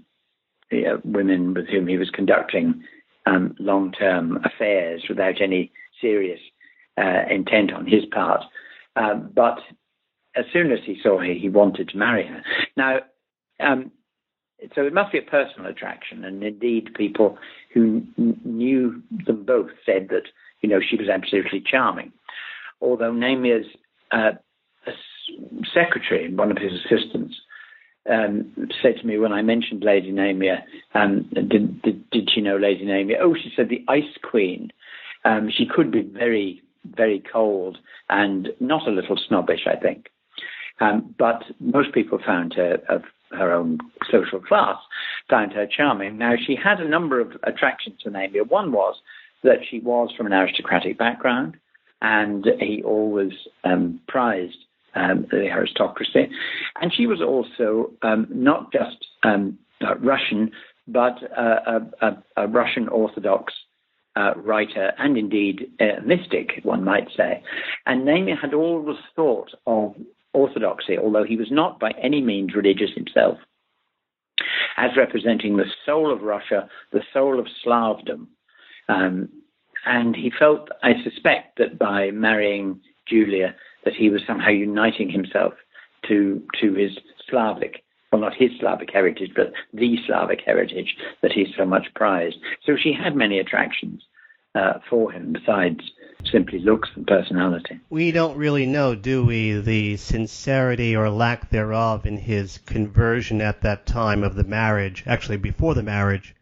[1.05, 2.83] women with whom he was conducting
[3.27, 6.41] um, long term affairs without any serious
[6.99, 8.43] uh, intent on his part.
[8.97, 9.59] Um, but
[10.35, 12.43] as soon as he saw her, he wanted to marry her.
[12.77, 13.01] Now,
[13.61, 13.91] um,
[14.75, 17.39] so it must be a personal attraction, and indeed, people
[17.75, 20.25] who n- knew them both said that
[20.63, 22.13] you know she was absolutely charming.
[22.81, 23.67] Although Namier's
[24.13, 24.33] uh,
[25.75, 27.35] secretary, and one of his assistants,
[28.11, 28.53] um,
[28.83, 30.63] said to me when I mentioned Lady Namier,
[30.95, 33.17] um, did, did, did, she know Lady Namier?
[33.21, 34.73] Oh, she said the Ice Queen.
[35.25, 37.79] Um, she could be very, very cold
[38.09, 40.07] and not a little snobbish, I think.
[40.81, 43.03] Um, but most people found her of
[43.33, 43.79] her own
[44.11, 44.77] social class,
[45.29, 46.19] found her charming.
[46.19, 48.49] Now, she had a number of attractions to Namier.
[48.49, 48.97] One was
[49.43, 51.57] that she was from an aristocratic background,
[52.03, 53.33] and he always
[53.65, 54.66] um, prized
[54.97, 56.29] um, the aristocracy.
[56.81, 60.51] And she was also um, not just um, uh, Russian,
[60.89, 63.53] but uh, a, a, a, Russian Orthodox
[64.17, 67.43] uh, writer and indeed a mystic, one might say.
[67.85, 69.95] And Namier had always thought of
[70.33, 73.39] orthodoxy, although he was not by any means religious himself,
[74.77, 78.29] as representing the soul of Russia, the soul of Slavdom.
[78.89, 79.29] Um,
[79.85, 83.55] and he felt, I suspect, that by marrying Julia,
[83.87, 85.55] that he was somehow uniting himself
[86.09, 86.99] to to his
[87.31, 87.83] Slavic,
[88.13, 92.37] well, not his Slavic heritage, but the Slavic heritage that he so much prized.
[92.67, 94.03] So she had many attractions
[94.55, 95.81] uh, for him besides
[96.31, 97.79] simply looks and personality.
[97.91, 103.63] We don't really know, do we, the sincerity or lack thereof in his conversion at
[103.63, 106.35] that time of the marriage, actually before the marriage,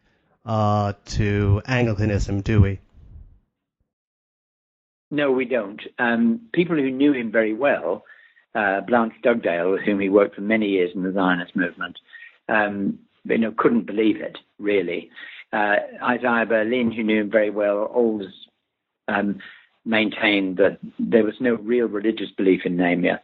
[0.46, 2.80] uh, to Anglicanism, do we?
[5.10, 5.80] No, we don't.
[5.98, 8.04] Um, people who knew him very well,
[8.54, 11.98] uh, Blanche Dugdale, with whom he worked for many years in the Zionist movement,
[12.48, 15.10] um, you know, couldn't believe it, really.
[15.52, 18.28] Uh, Isaiah Berlin, who knew him very well, always
[19.08, 19.38] um,
[19.84, 23.20] maintained that there was no real religious belief in Namier.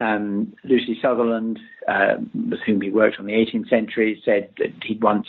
[0.00, 5.02] Um, Lucy Sutherland, uh, with whom he worked on the 18th century, said that he'd
[5.02, 5.26] once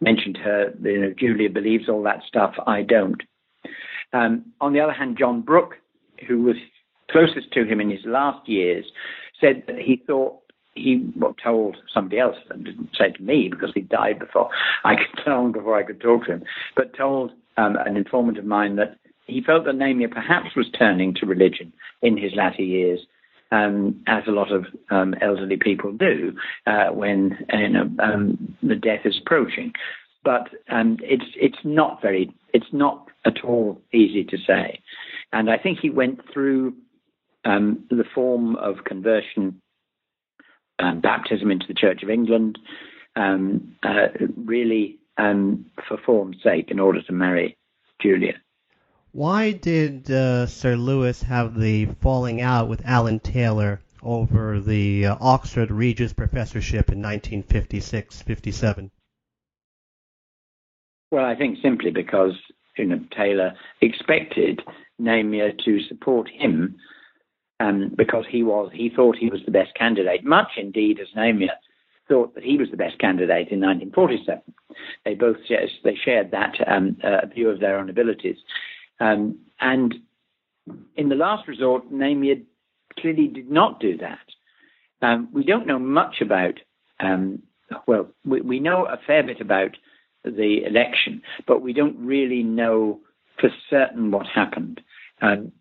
[0.00, 3.22] mentioned her, you know, Julia believes all that stuff, I don't.
[4.14, 5.74] Um, on the other hand, John Brooke,
[6.26, 6.56] who was
[7.10, 8.86] closest to him in his last years,
[9.40, 10.38] said that he thought
[10.74, 11.12] he
[11.42, 14.48] told somebody else, and didn't say to me because he died before
[14.84, 16.44] I could tell him before I could talk to him,
[16.76, 18.96] but told um, an informant of mine that
[19.26, 23.00] he felt that Namier perhaps was turning to religion in his latter years,
[23.52, 26.32] um, as a lot of um, elderly people do
[26.66, 29.72] uh, when you know, um, the death is approaching.
[30.24, 34.80] But um, it's it's not very it's not at all easy to say.
[35.32, 36.74] And I think he went through
[37.44, 39.60] um, the form of conversion,
[40.78, 42.58] um, baptism into the Church of England,
[43.16, 47.56] um, uh, really um, for form's sake, in order to marry
[48.00, 48.34] Julia.
[49.10, 55.16] Why did uh, Sir Lewis have the falling out with Alan Taylor over the uh,
[55.20, 58.90] Oxford Regius Professorship in 1956 57?
[61.14, 62.32] Well, I think simply because
[62.76, 64.62] you know, Taylor expected
[65.00, 66.74] Namier to support him
[67.60, 70.24] um, because he was he thought he was the best candidate.
[70.24, 71.54] Much indeed as Namier
[72.08, 74.42] thought that he was the best candidate in 1947.
[75.04, 75.36] They both
[75.84, 78.38] they shared that um, uh, view of their own abilities,
[78.98, 79.94] um, and
[80.96, 82.42] in the last resort, Namier
[82.98, 84.26] clearly did not do that.
[85.00, 86.54] Um, we don't know much about.
[86.98, 87.44] Um,
[87.86, 89.76] well, we, we know a fair bit about
[90.24, 93.00] the election, but we don't really know
[93.40, 94.80] for certain what happened.
[95.20, 95.52] Um,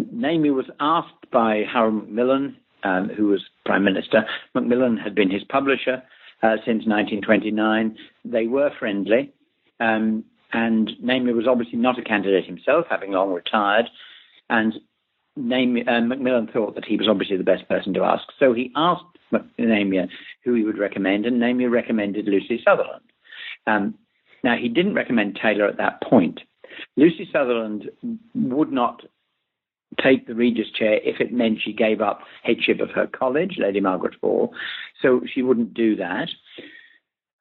[0.00, 4.26] Namier was asked by Harold Macmillan, um, who was Prime Minister.
[4.54, 6.02] Macmillan had been his publisher
[6.42, 7.96] uh, since 1929.
[8.24, 9.32] They were friendly.
[9.80, 13.86] Um, and Namier was obviously not a candidate himself, having long retired,
[14.48, 14.74] and
[15.38, 18.24] Namier, uh, Macmillan thought that he was obviously the best person to ask.
[18.38, 19.13] So he asked
[19.58, 20.08] Namier
[20.44, 23.04] who he would recommend, and Namier recommended Lucy Sutherland.
[23.66, 23.94] Um,
[24.42, 26.40] now, he didn't recommend Taylor at that point.
[26.96, 27.90] Lucy Sutherland
[28.34, 29.02] would not
[30.02, 33.80] take the Regius chair if it meant she gave up headship of her college, Lady
[33.80, 34.52] Margaret Hall.
[35.00, 36.28] So she wouldn't do that.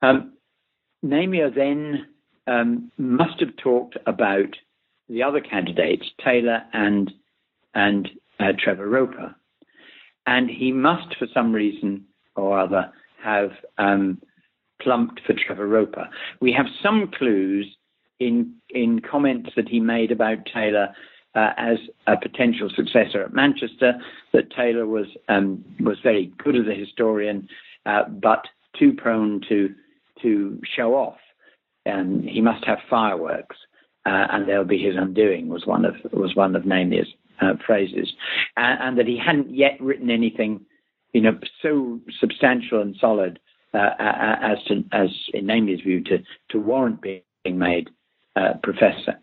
[0.01, 0.33] Um,
[1.01, 2.07] then
[2.47, 4.55] um, must have talked about
[5.09, 7.11] the other candidates, Taylor and
[7.75, 9.35] and uh, Trevor Roper,
[10.25, 12.05] and he must, for some reason
[12.35, 12.91] or other,
[13.23, 14.21] have um,
[14.81, 16.09] plumped for Trevor Roper.
[16.39, 17.75] We have some clues
[18.19, 20.93] in in comments that he made about Taylor
[21.35, 23.93] uh, as a potential successor at Manchester.
[24.33, 27.47] That Taylor was um, was very good as a historian,
[27.85, 28.45] uh, but
[28.77, 29.73] too prone to
[30.21, 31.17] to show off.
[31.85, 33.57] Um, he must have fireworks,
[34.05, 35.49] uh, and they'll be his undoing.
[35.49, 37.13] Was one of was one of Namier's
[37.43, 38.11] uh, phrases,
[38.57, 40.61] and, and, that he hadn't yet written anything,
[41.11, 43.39] you know, so substantial and solid
[43.73, 46.19] uh, as to as in Namier's view to
[46.49, 47.89] to warrant being made
[48.35, 49.19] uh, professor.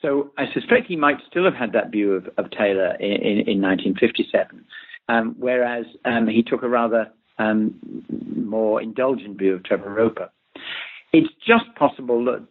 [0.00, 3.38] So I suspect he might still have had that view of, of Taylor in, in,
[3.48, 4.64] in 1957,
[5.08, 7.74] um, whereas um, he took a rather um,
[8.36, 10.30] more indulgent view of Trevor Roper.
[11.12, 12.46] It's just possible that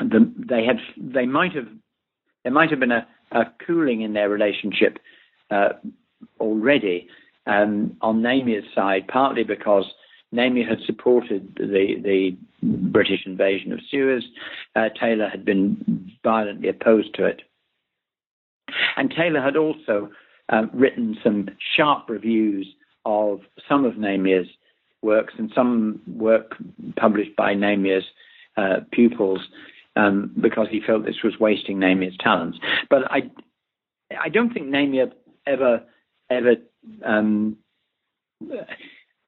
[0.00, 1.68] the, they had they might have
[2.42, 4.98] there might have been a, a cooling in their relationship
[5.50, 5.70] uh,
[6.40, 7.08] already
[7.46, 9.84] um, on Namier's side, partly because
[10.34, 14.24] Namier had supported the, the British invasion of Suez.
[14.74, 17.42] Uh, Taylor had been violently opposed to it.
[18.96, 20.10] And Taylor had also
[20.48, 22.66] uh, written some sharp reviews
[23.04, 24.48] of some of Namier's
[25.02, 26.56] works and some work
[26.96, 28.04] published by Namier's
[28.56, 29.40] uh, pupils
[29.96, 32.58] um, because he felt this was wasting Namier's talents.
[32.88, 33.30] But I,
[34.20, 35.12] I don't think Namier
[35.46, 35.82] ever,
[36.30, 36.56] ever
[37.04, 37.58] um,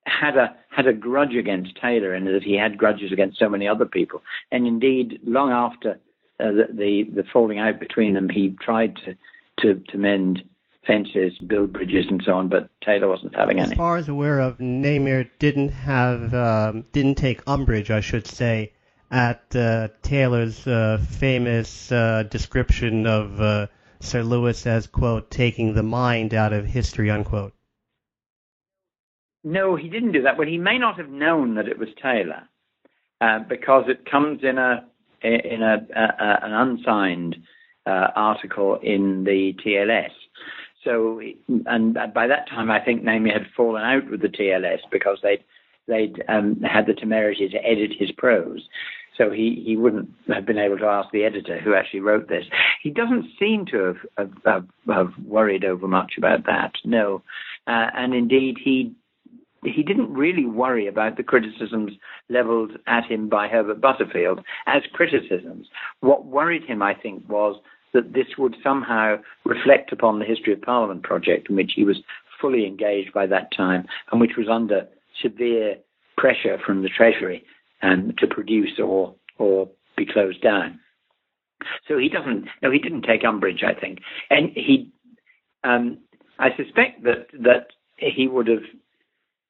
[0.07, 3.69] had a had a grudge against Taylor, and that he had grudges against so many
[3.69, 4.23] other people.
[4.51, 6.01] And indeed, long after
[6.41, 9.17] uh, the, the, the falling out between them, he tried to
[9.61, 10.43] to, to mend
[10.87, 12.49] fences, build bridges, and so on.
[12.49, 13.73] But Taylor wasn't having as any.
[13.75, 18.27] As far as i'm aware of, Namier didn't have um, didn't take umbrage, I should
[18.27, 18.73] say,
[19.15, 23.69] at uh, Taylor's uh, famous uh, description of uh,
[24.01, 27.53] Sir Lewis as quote taking the mind out of history unquote.
[29.45, 30.37] No, he didn't do that.
[30.37, 32.43] But he may not have known that it was Taylor
[33.21, 34.85] uh, because it comes in a
[35.23, 37.37] in a, a an unsigned
[37.87, 40.11] uh, article in the TLS.
[40.83, 41.21] So,
[41.67, 45.45] and by that time, I think Namier had fallen out with the TLS because they'd
[45.87, 48.69] they'd um, had the temerity to edit his prose.
[49.17, 52.45] So he, he wouldn't have been able to ask the editor who actually wrote this.
[52.83, 56.73] He doesn't seem to have have, have, worried over much about that.
[56.85, 57.23] No,
[57.67, 58.93] uh, and indeed he
[59.65, 61.93] he didn't really worry about the criticisms
[62.29, 65.69] leveled at him by Herbert Butterfield as criticisms.
[66.01, 67.59] What worried him, I think, was
[67.95, 72.03] that this would somehow reflect upon the History of Parliament project, in which he was
[72.41, 74.87] fully engaged by that time and which was under
[75.23, 75.77] severe
[76.19, 77.45] pressure from the Treasury
[77.83, 80.81] um, to produce or or be closed down.
[81.89, 82.47] So he doesn't.
[82.63, 83.63] No, he didn't take umbrage.
[83.67, 84.01] I think,
[84.31, 84.93] and he.
[85.63, 85.99] Um,
[86.39, 88.65] I suspect that that he would have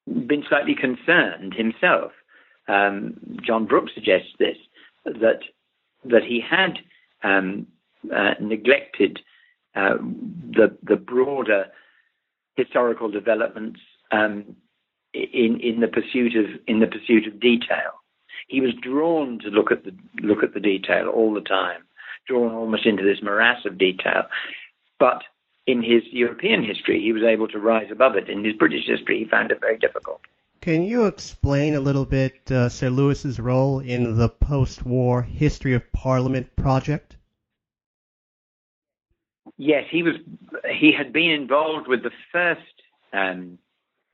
[0.06, 2.12] been slightly concerned himself.
[2.68, 4.56] Um, John Brooke suggests this
[5.04, 5.40] that
[6.04, 6.78] that he had
[7.22, 7.66] um,
[8.14, 9.20] uh, neglected
[9.74, 11.66] uh, the the broader
[12.56, 13.80] historical developments
[14.12, 14.56] um,
[15.12, 17.92] in in the pursuit of in the pursuit of detail.
[18.48, 19.92] He was drawn to look at the
[20.22, 21.82] look at the detail all the time,
[22.26, 24.24] drawn almost into this morass of detail.
[24.98, 25.22] But
[25.66, 28.28] in his European history, he was able to rise above it.
[28.28, 30.20] In his British history, he found it very difficult.
[30.60, 35.92] Can you explain a little bit uh, Sir Lewis's role in the post-war history of
[35.92, 37.16] Parliament project?
[39.56, 40.14] Yes, he was.
[40.78, 42.60] He had been involved with the first
[43.12, 43.58] um,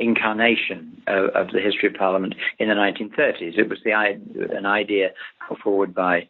[0.00, 3.58] incarnation of, of, the history of Parliament in the 1930s.
[3.58, 5.10] It was the an idea
[5.48, 6.28] put forward by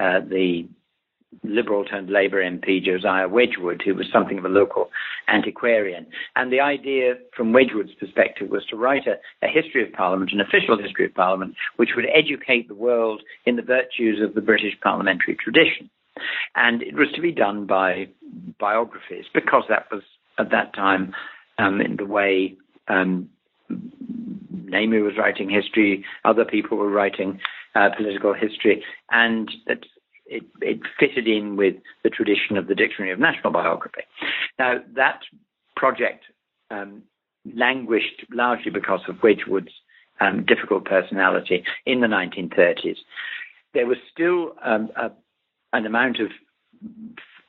[0.00, 0.68] uh, the
[1.42, 4.90] Liberal turned Labour MP Josiah Wedgwood, who was something of a local
[5.28, 6.06] antiquarian.
[6.36, 10.40] And the idea from Wedgwood's perspective was to write a, a, history of Parliament, an
[10.40, 14.78] official history of Parliament, which would educate the world in the virtues of the British
[14.82, 15.88] parliamentary tradition.
[16.54, 18.08] And it was to be done by
[18.60, 20.02] biographies, because that was
[20.38, 21.14] at that time
[21.58, 22.56] um, in the way
[22.92, 23.28] um,
[24.70, 27.40] was writing history, other people were writing
[27.74, 29.86] uh, political history, and it,
[30.26, 31.74] it, it, fitted in with
[32.04, 34.02] the tradition of the Dictionary of National Biography.
[34.58, 35.20] Now, that
[35.76, 36.24] project
[36.70, 37.02] um,
[37.54, 39.72] languished largely because of Wedgwood's
[40.20, 42.98] um, difficult personality in the 1930s.
[43.74, 45.10] There was still um, a,
[45.72, 46.28] an amount of,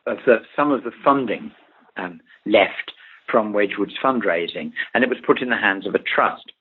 [0.06, 1.52] of the, some of the funding
[1.98, 2.94] um, left
[3.30, 6.51] from Wedgwood's fundraising, and it was put in the hands of a trust,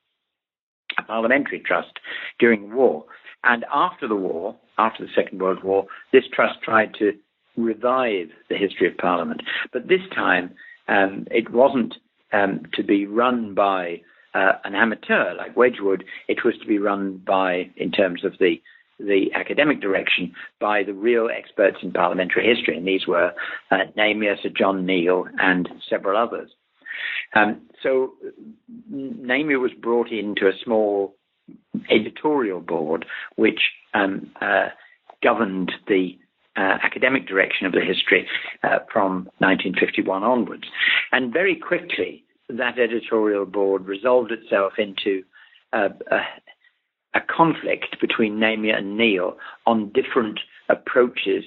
[0.98, 1.98] a parliamentary trust,
[2.38, 3.04] during the war.
[3.44, 7.12] And after the war, after the Second World War, this trust tried to
[7.56, 9.42] revive the history of Parliament.
[9.72, 10.54] But this time,
[10.88, 11.94] um, it wasn't
[12.32, 14.00] um, to be run by
[14.34, 16.04] uh, an amateur like Wedgwood.
[16.28, 18.60] It was to be run by, in terms of the
[19.06, 23.32] the academic direction by the real experts in parliamentary history, and these were
[23.70, 26.50] uh, Namier, Sir John Neale, and several others.
[27.34, 28.12] Um, so
[28.92, 31.16] Namier was brought into a small
[31.90, 33.04] editorial board
[33.36, 33.60] which
[33.94, 34.68] um, uh,
[35.22, 36.18] governed the
[36.56, 38.28] uh, academic direction of the history
[38.62, 40.64] uh, from 1951 onwards.
[41.10, 45.22] And very quickly, that editorial board resolved itself into
[45.72, 46.16] uh, a,
[47.14, 49.36] a, conflict between Namier and Neale
[49.66, 51.44] on different approaches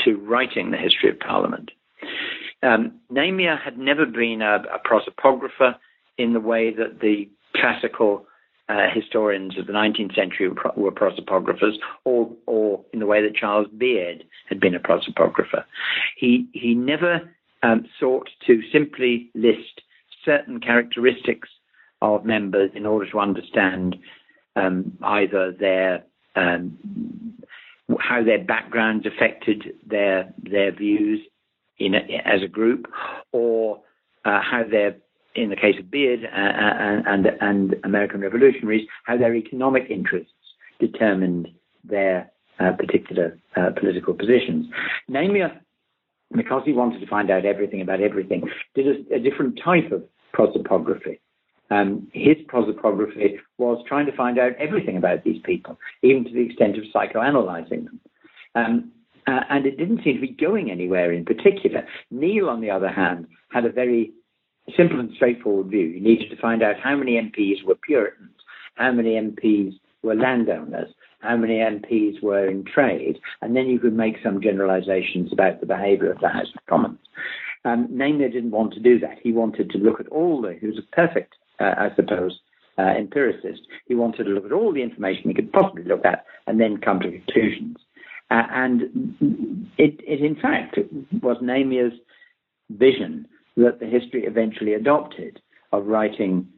[0.00, 1.70] to writing the history of Parliament.
[2.62, 5.76] Um, Namier had never been a, a prosopographer
[6.18, 8.26] in the way that the classical
[8.68, 13.68] uh, historians of the 19th century were prosopographers, or, or in the way that Charles
[13.76, 15.64] Beard had been a prosopographer.
[16.16, 17.30] He, he never
[17.62, 19.82] um, sought to simply list
[20.24, 21.48] certain characteristics
[22.00, 23.96] of members in order to understand
[24.56, 26.04] um, either their
[26.36, 26.78] um,
[28.00, 31.20] how their backgrounds affected their their views
[31.78, 32.86] in a, as a group,
[33.32, 33.80] or
[34.24, 34.96] uh, how their
[35.34, 40.32] in the case of Beard uh, uh, and, and, American revolutionaries, how their economic interests
[40.78, 41.48] determined
[41.82, 42.30] their
[42.60, 44.66] uh, particular uh, political positions.
[45.10, 45.58] Namier,
[46.34, 50.04] because he wanted to find out everything about everything, did a, a different type of
[50.34, 51.18] prosopography.
[51.70, 56.42] Um, his prosopography was trying to find out everything about these people, even to the
[56.42, 58.00] extent of psychoanalyzing them.
[58.54, 58.92] Um,
[59.26, 61.86] uh, and it didn't seem to be going anywhere in particular.
[62.10, 64.12] Neale, on the other hand, had a very
[64.76, 65.86] simple and straightforward view.
[65.86, 68.36] You needed to find out how many MPs were Puritans,
[68.74, 73.94] how many MPs were landowners, how many MPs were in trade, and then you could
[73.94, 76.98] make some generalizations about the behavior of the House of Commons.
[77.64, 79.18] Um, Namier didn't want to do that.
[79.22, 82.38] He wanted to look at all the, he was a perfect, uh, I suppose,
[82.78, 83.62] uh, empiricist.
[83.86, 86.78] He wanted to look at all the information he could possibly look at and then
[86.78, 87.76] come to conclusions.
[88.30, 88.82] Uh, and
[89.78, 90.78] it, it, in fact,
[91.22, 91.98] was Namier's
[92.70, 93.26] vision
[93.56, 95.40] that the history eventually adopted
[95.72, 96.48] of writing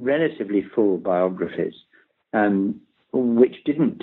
[0.00, 1.74] relatively full biographies,
[2.32, 2.80] um,
[3.12, 4.02] which didn't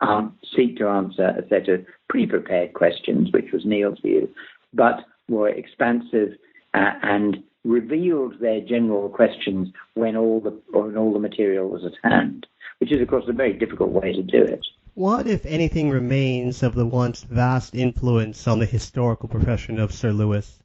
[0.00, 4.28] um, seek to answer a set of pre-prepared questions, which was Neale's view,
[4.74, 6.30] but were expansive
[6.74, 12.10] uh, and revealed their general questions when all the when all the material was at
[12.10, 12.46] hand,
[12.78, 14.64] which is of course a very difficult way to do it.
[14.94, 20.12] What, if anything, remains of the once vast influence on the historical profession of Sir
[20.12, 20.62] Lewis?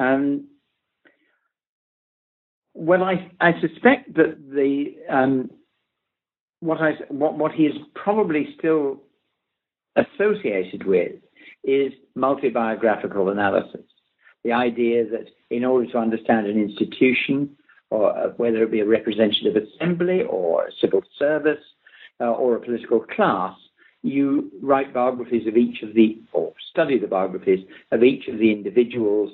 [0.00, 0.48] Um,
[2.74, 5.50] well, I, I suspect that the um,
[6.58, 9.02] what I what what he is probably still
[9.94, 11.12] associated with
[11.62, 13.86] is multi-biographical analysis.
[14.44, 17.56] The idea that in order to understand an institution,
[17.90, 21.62] or uh, whether it be a representative assembly or a civil service
[22.20, 23.56] uh, or a political class,
[24.02, 28.52] you write biographies of each of the, or study the biographies of each of the
[28.52, 29.30] individuals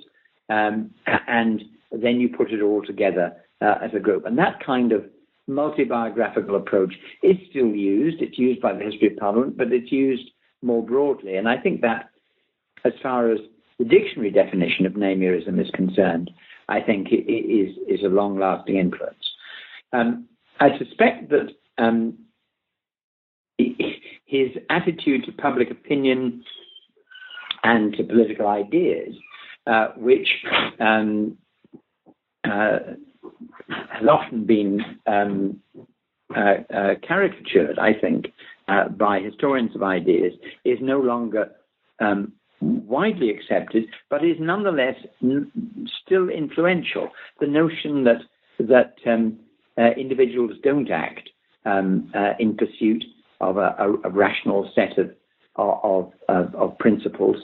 [0.48, 0.90] um,
[1.26, 4.26] and then you put it all together uh, as a group.
[4.26, 5.04] And that kind of
[5.46, 8.22] multi-biographical approach is still used.
[8.22, 10.30] It's used by the History of Parliament, but it's used
[10.62, 11.36] more broadly.
[11.36, 12.10] And I think that,
[12.84, 13.40] as far as
[13.80, 16.30] the dictionary definition of Namierism is concerned,
[16.68, 19.24] I think it is is a long-lasting influence.
[19.94, 20.28] Um,
[20.60, 21.48] I suspect that
[21.78, 22.18] um,
[23.58, 26.44] his attitude to public opinion
[27.64, 29.14] and to political ideas
[29.66, 30.28] uh, which
[30.78, 31.38] um,
[32.44, 32.78] uh,
[33.68, 35.60] has often been um,
[36.36, 38.26] uh, uh caricatured, I think,
[38.68, 40.34] uh, by historians of ideas,
[40.64, 41.50] is no longer
[41.98, 45.50] um, widely accepted, but is nonetheless n-
[46.04, 47.10] still influential.
[47.40, 48.20] The notion that
[48.58, 49.38] that um,
[49.96, 51.30] individuals don't act
[51.64, 53.04] um, in pursuit
[53.40, 55.10] of a, a, a rational set of
[55.56, 57.36] of, of, of principles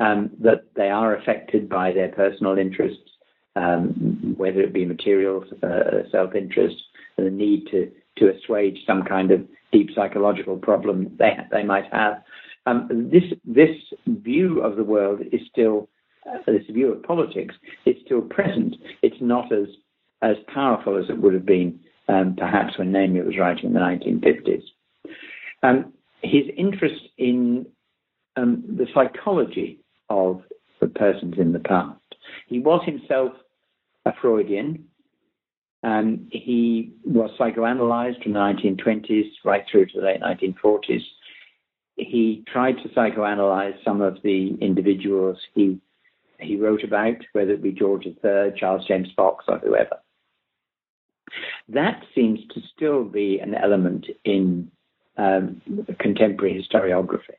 [0.00, 3.10] um, that they are affected by their personal interests,
[3.56, 6.76] um, whether it be material uh, self-interest,
[7.16, 12.22] the need to to assuage some kind of deep psychological problem they they might have.
[12.66, 13.76] Um, this this
[14.06, 15.88] view of the world is still
[16.26, 17.54] uh, this view of politics
[17.84, 18.76] is still present.
[19.02, 19.68] It's not as
[20.22, 23.80] as powerful as it would have been um, perhaps when Namier was writing in the
[23.80, 24.62] 1950s.
[25.62, 25.92] Um,
[26.22, 27.66] his interest in
[28.36, 30.42] um, the psychology of
[30.80, 32.00] the persons in the past.
[32.46, 33.32] He was himself
[34.06, 34.86] a Freudian.
[35.82, 41.02] Um, he was psychoanalyzed from the 1920s right through to the late 1940s.
[41.96, 45.80] He tried to psychoanalyze some of the individuals he
[46.40, 49.98] he wrote about, whether it be George III, Charles James Fox, or whoever.
[51.68, 54.70] That seems to still be an element in
[55.16, 55.62] um,
[55.98, 57.36] contemporary historiography.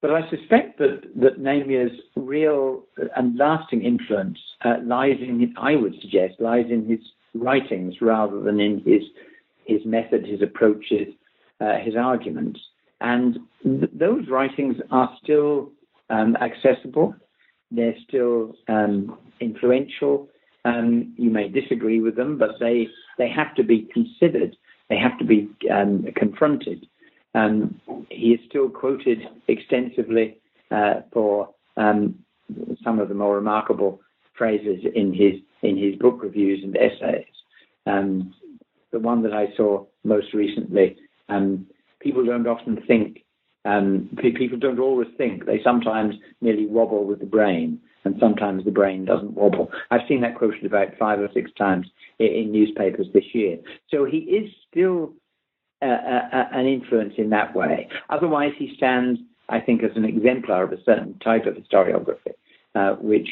[0.00, 2.84] But I suspect that, that Namier's real
[3.16, 7.00] and lasting influence uh, lies in, I would suggest, lies in his
[7.34, 9.02] writings rather than in his
[9.66, 11.14] his method, his approaches,
[11.60, 12.58] uh, his arguments.
[13.00, 15.72] And th- those writings are still
[16.10, 17.14] um, accessible.
[17.70, 20.28] They're still um, influential.
[20.64, 24.56] Um, you may disagree with them, but they they have to be considered.
[24.88, 26.86] They have to be um, confronted.
[27.34, 30.38] Um, he is still quoted extensively
[30.70, 32.16] uh, for um,
[32.82, 34.00] some of the more remarkable
[34.36, 37.26] phrases in his in his book reviews and essays.
[37.86, 38.34] Um,
[38.90, 40.96] the one that I saw most recently,
[41.28, 41.66] um,
[42.00, 43.24] people don't often think.
[43.64, 45.44] Um, people don't always think.
[45.44, 49.70] They sometimes merely wobble with the brain, and sometimes the brain doesn't wobble.
[49.90, 51.86] I've seen that quoted about five or six times
[52.18, 53.58] in, in newspapers this year.
[53.90, 55.12] So he is still
[55.82, 57.88] an influence in that way.
[58.08, 62.32] Otherwise, he stands, I think, as an exemplar of a certain type of historiography,
[62.74, 63.28] uh, which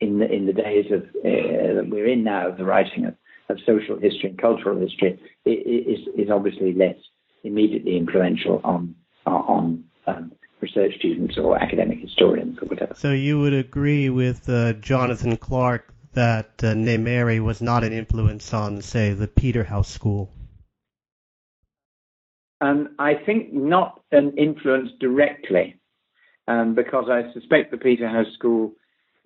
[0.00, 3.14] in the in the days of uh, that we're in now, of the writing of,
[3.48, 6.96] of social history and cultural history is is obviously less
[7.44, 8.94] immediately influential on
[9.26, 12.94] on um, research students or academic historians or whatever.
[12.96, 18.54] So you would agree with uh, Jonathan Clark that uh, Namier was not an influence
[18.54, 20.30] on, say, the Peterhouse School.
[22.60, 25.76] Um, I think not an influence directly,
[26.48, 28.72] um, because I suspect the Peterhouse School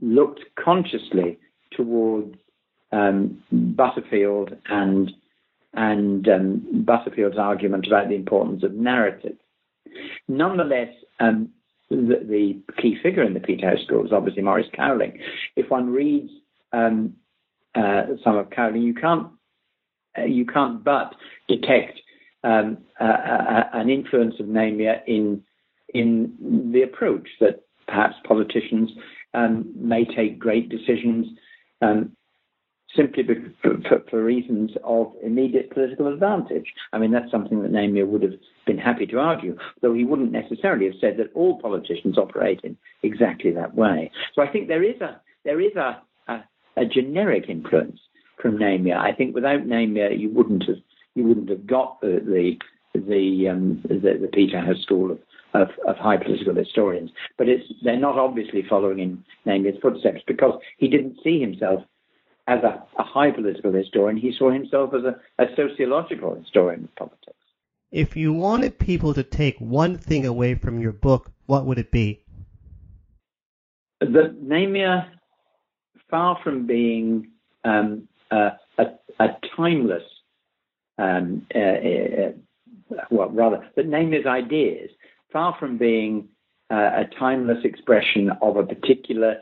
[0.00, 1.38] looked consciously
[1.72, 2.34] towards
[2.90, 5.12] um, Butterfield and
[5.74, 9.36] and um, Butterfield's argument about the importance of narrative.
[10.26, 11.50] Nonetheless, um,
[11.90, 15.18] the, the, key figure in the Peterhouse School is obviously Maurice Cowling.
[15.56, 16.30] If one reads
[16.72, 17.14] um,
[17.74, 19.28] uh, some of Cowling, you can't
[20.18, 21.14] uh, you can't but
[21.48, 22.00] detect
[22.44, 25.42] um, an influence of Namier in
[25.94, 28.90] in the approach that perhaps politicians
[29.34, 31.26] um, may take great decisions
[31.80, 32.12] um,
[32.96, 33.22] simply
[33.62, 36.72] for, for, reasons of immediate political advantage.
[36.92, 38.34] I mean, that's something that Namier would have
[38.66, 42.76] been happy to argue, though he wouldn't necessarily have said that all politicians operate in
[43.02, 44.10] exactly that way.
[44.34, 46.44] So I think there is a there is a, a,
[46.76, 48.00] a generic influence
[48.40, 48.96] from Namier.
[48.96, 50.78] I think without Namier, you wouldn't have
[51.14, 52.58] you wouldn't have got the the
[52.94, 55.18] the, um, the, the Peterhouse school of,
[55.54, 57.10] of, of, high political historians.
[57.36, 57.46] But
[57.84, 61.84] they're not obviously following in Namier's footsteps because he didn't see himself
[62.48, 64.16] as a, a high political historian.
[64.16, 67.34] He saw himself as a, a sociological historian of politics.
[67.92, 71.90] If you wanted people to take one thing away from your book, what would it
[71.90, 72.24] be?
[74.00, 75.06] That Namier,
[76.10, 77.28] far from being
[77.64, 78.84] um, a, a,
[79.20, 80.02] a timeless
[80.98, 82.32] um, uh, uh,
[83.10, 84.90] well, rather, Namier's ideas,
[85.32, 86.28] far from being
[86.70, 89.36] uh, a timeless expression of a particular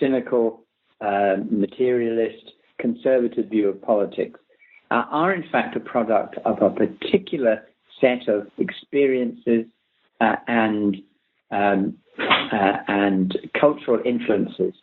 [0.00, 0.61] cynical,
[1.02, 4.40] uh, materialist, conservative view of politics,
[4.90, 7.62] uh, are in fact a product of a particular
[8.00, 9.66] set of experiences
[10.20, 10.96] uh, and
[11.50, 11.98] um,
[12.88, 14.74] and cultural influences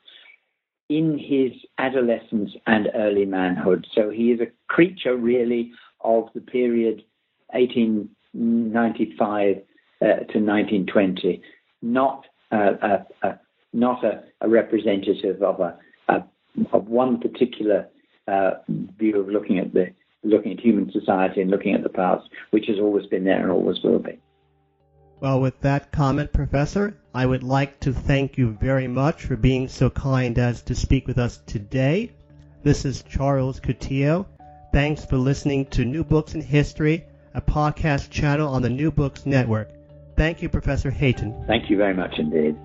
[0.90, 3.86] in his adolescence and early manhood.
[3.94, 5.72] So he is a creature really
[6.02, 7.04] of the period
[7.52, 9.58] 1895
[10.02, 11.42] uh, to 1920,
[11.82, 13.40] not uh, a, a,
[13.74, 15.78] not a, a, representative of a,
[16.72, 17.88] of one particular
[18.28, 19.88] uh, view of looking at the
[20.24, 23.52] looking at human society and looking at the past, which has always been there and
[23.52, 24.20] always will be.
[25.22, 29.68] Well, with that comment, Professor, I would like to thank you very much for being
[29.68, 32.12] so kind as to speak with us today.
[32.64, 34.26] This is Charles Coutinho,
[34.72, 37.04] Thanks for listening to New Books in History,
[37.34, 39.72] a podcast channel on the New Books Network.
[40.16, 41.44] Thank you, Professor Hayton.
[41.48, 42.56] Thank you very much indeed.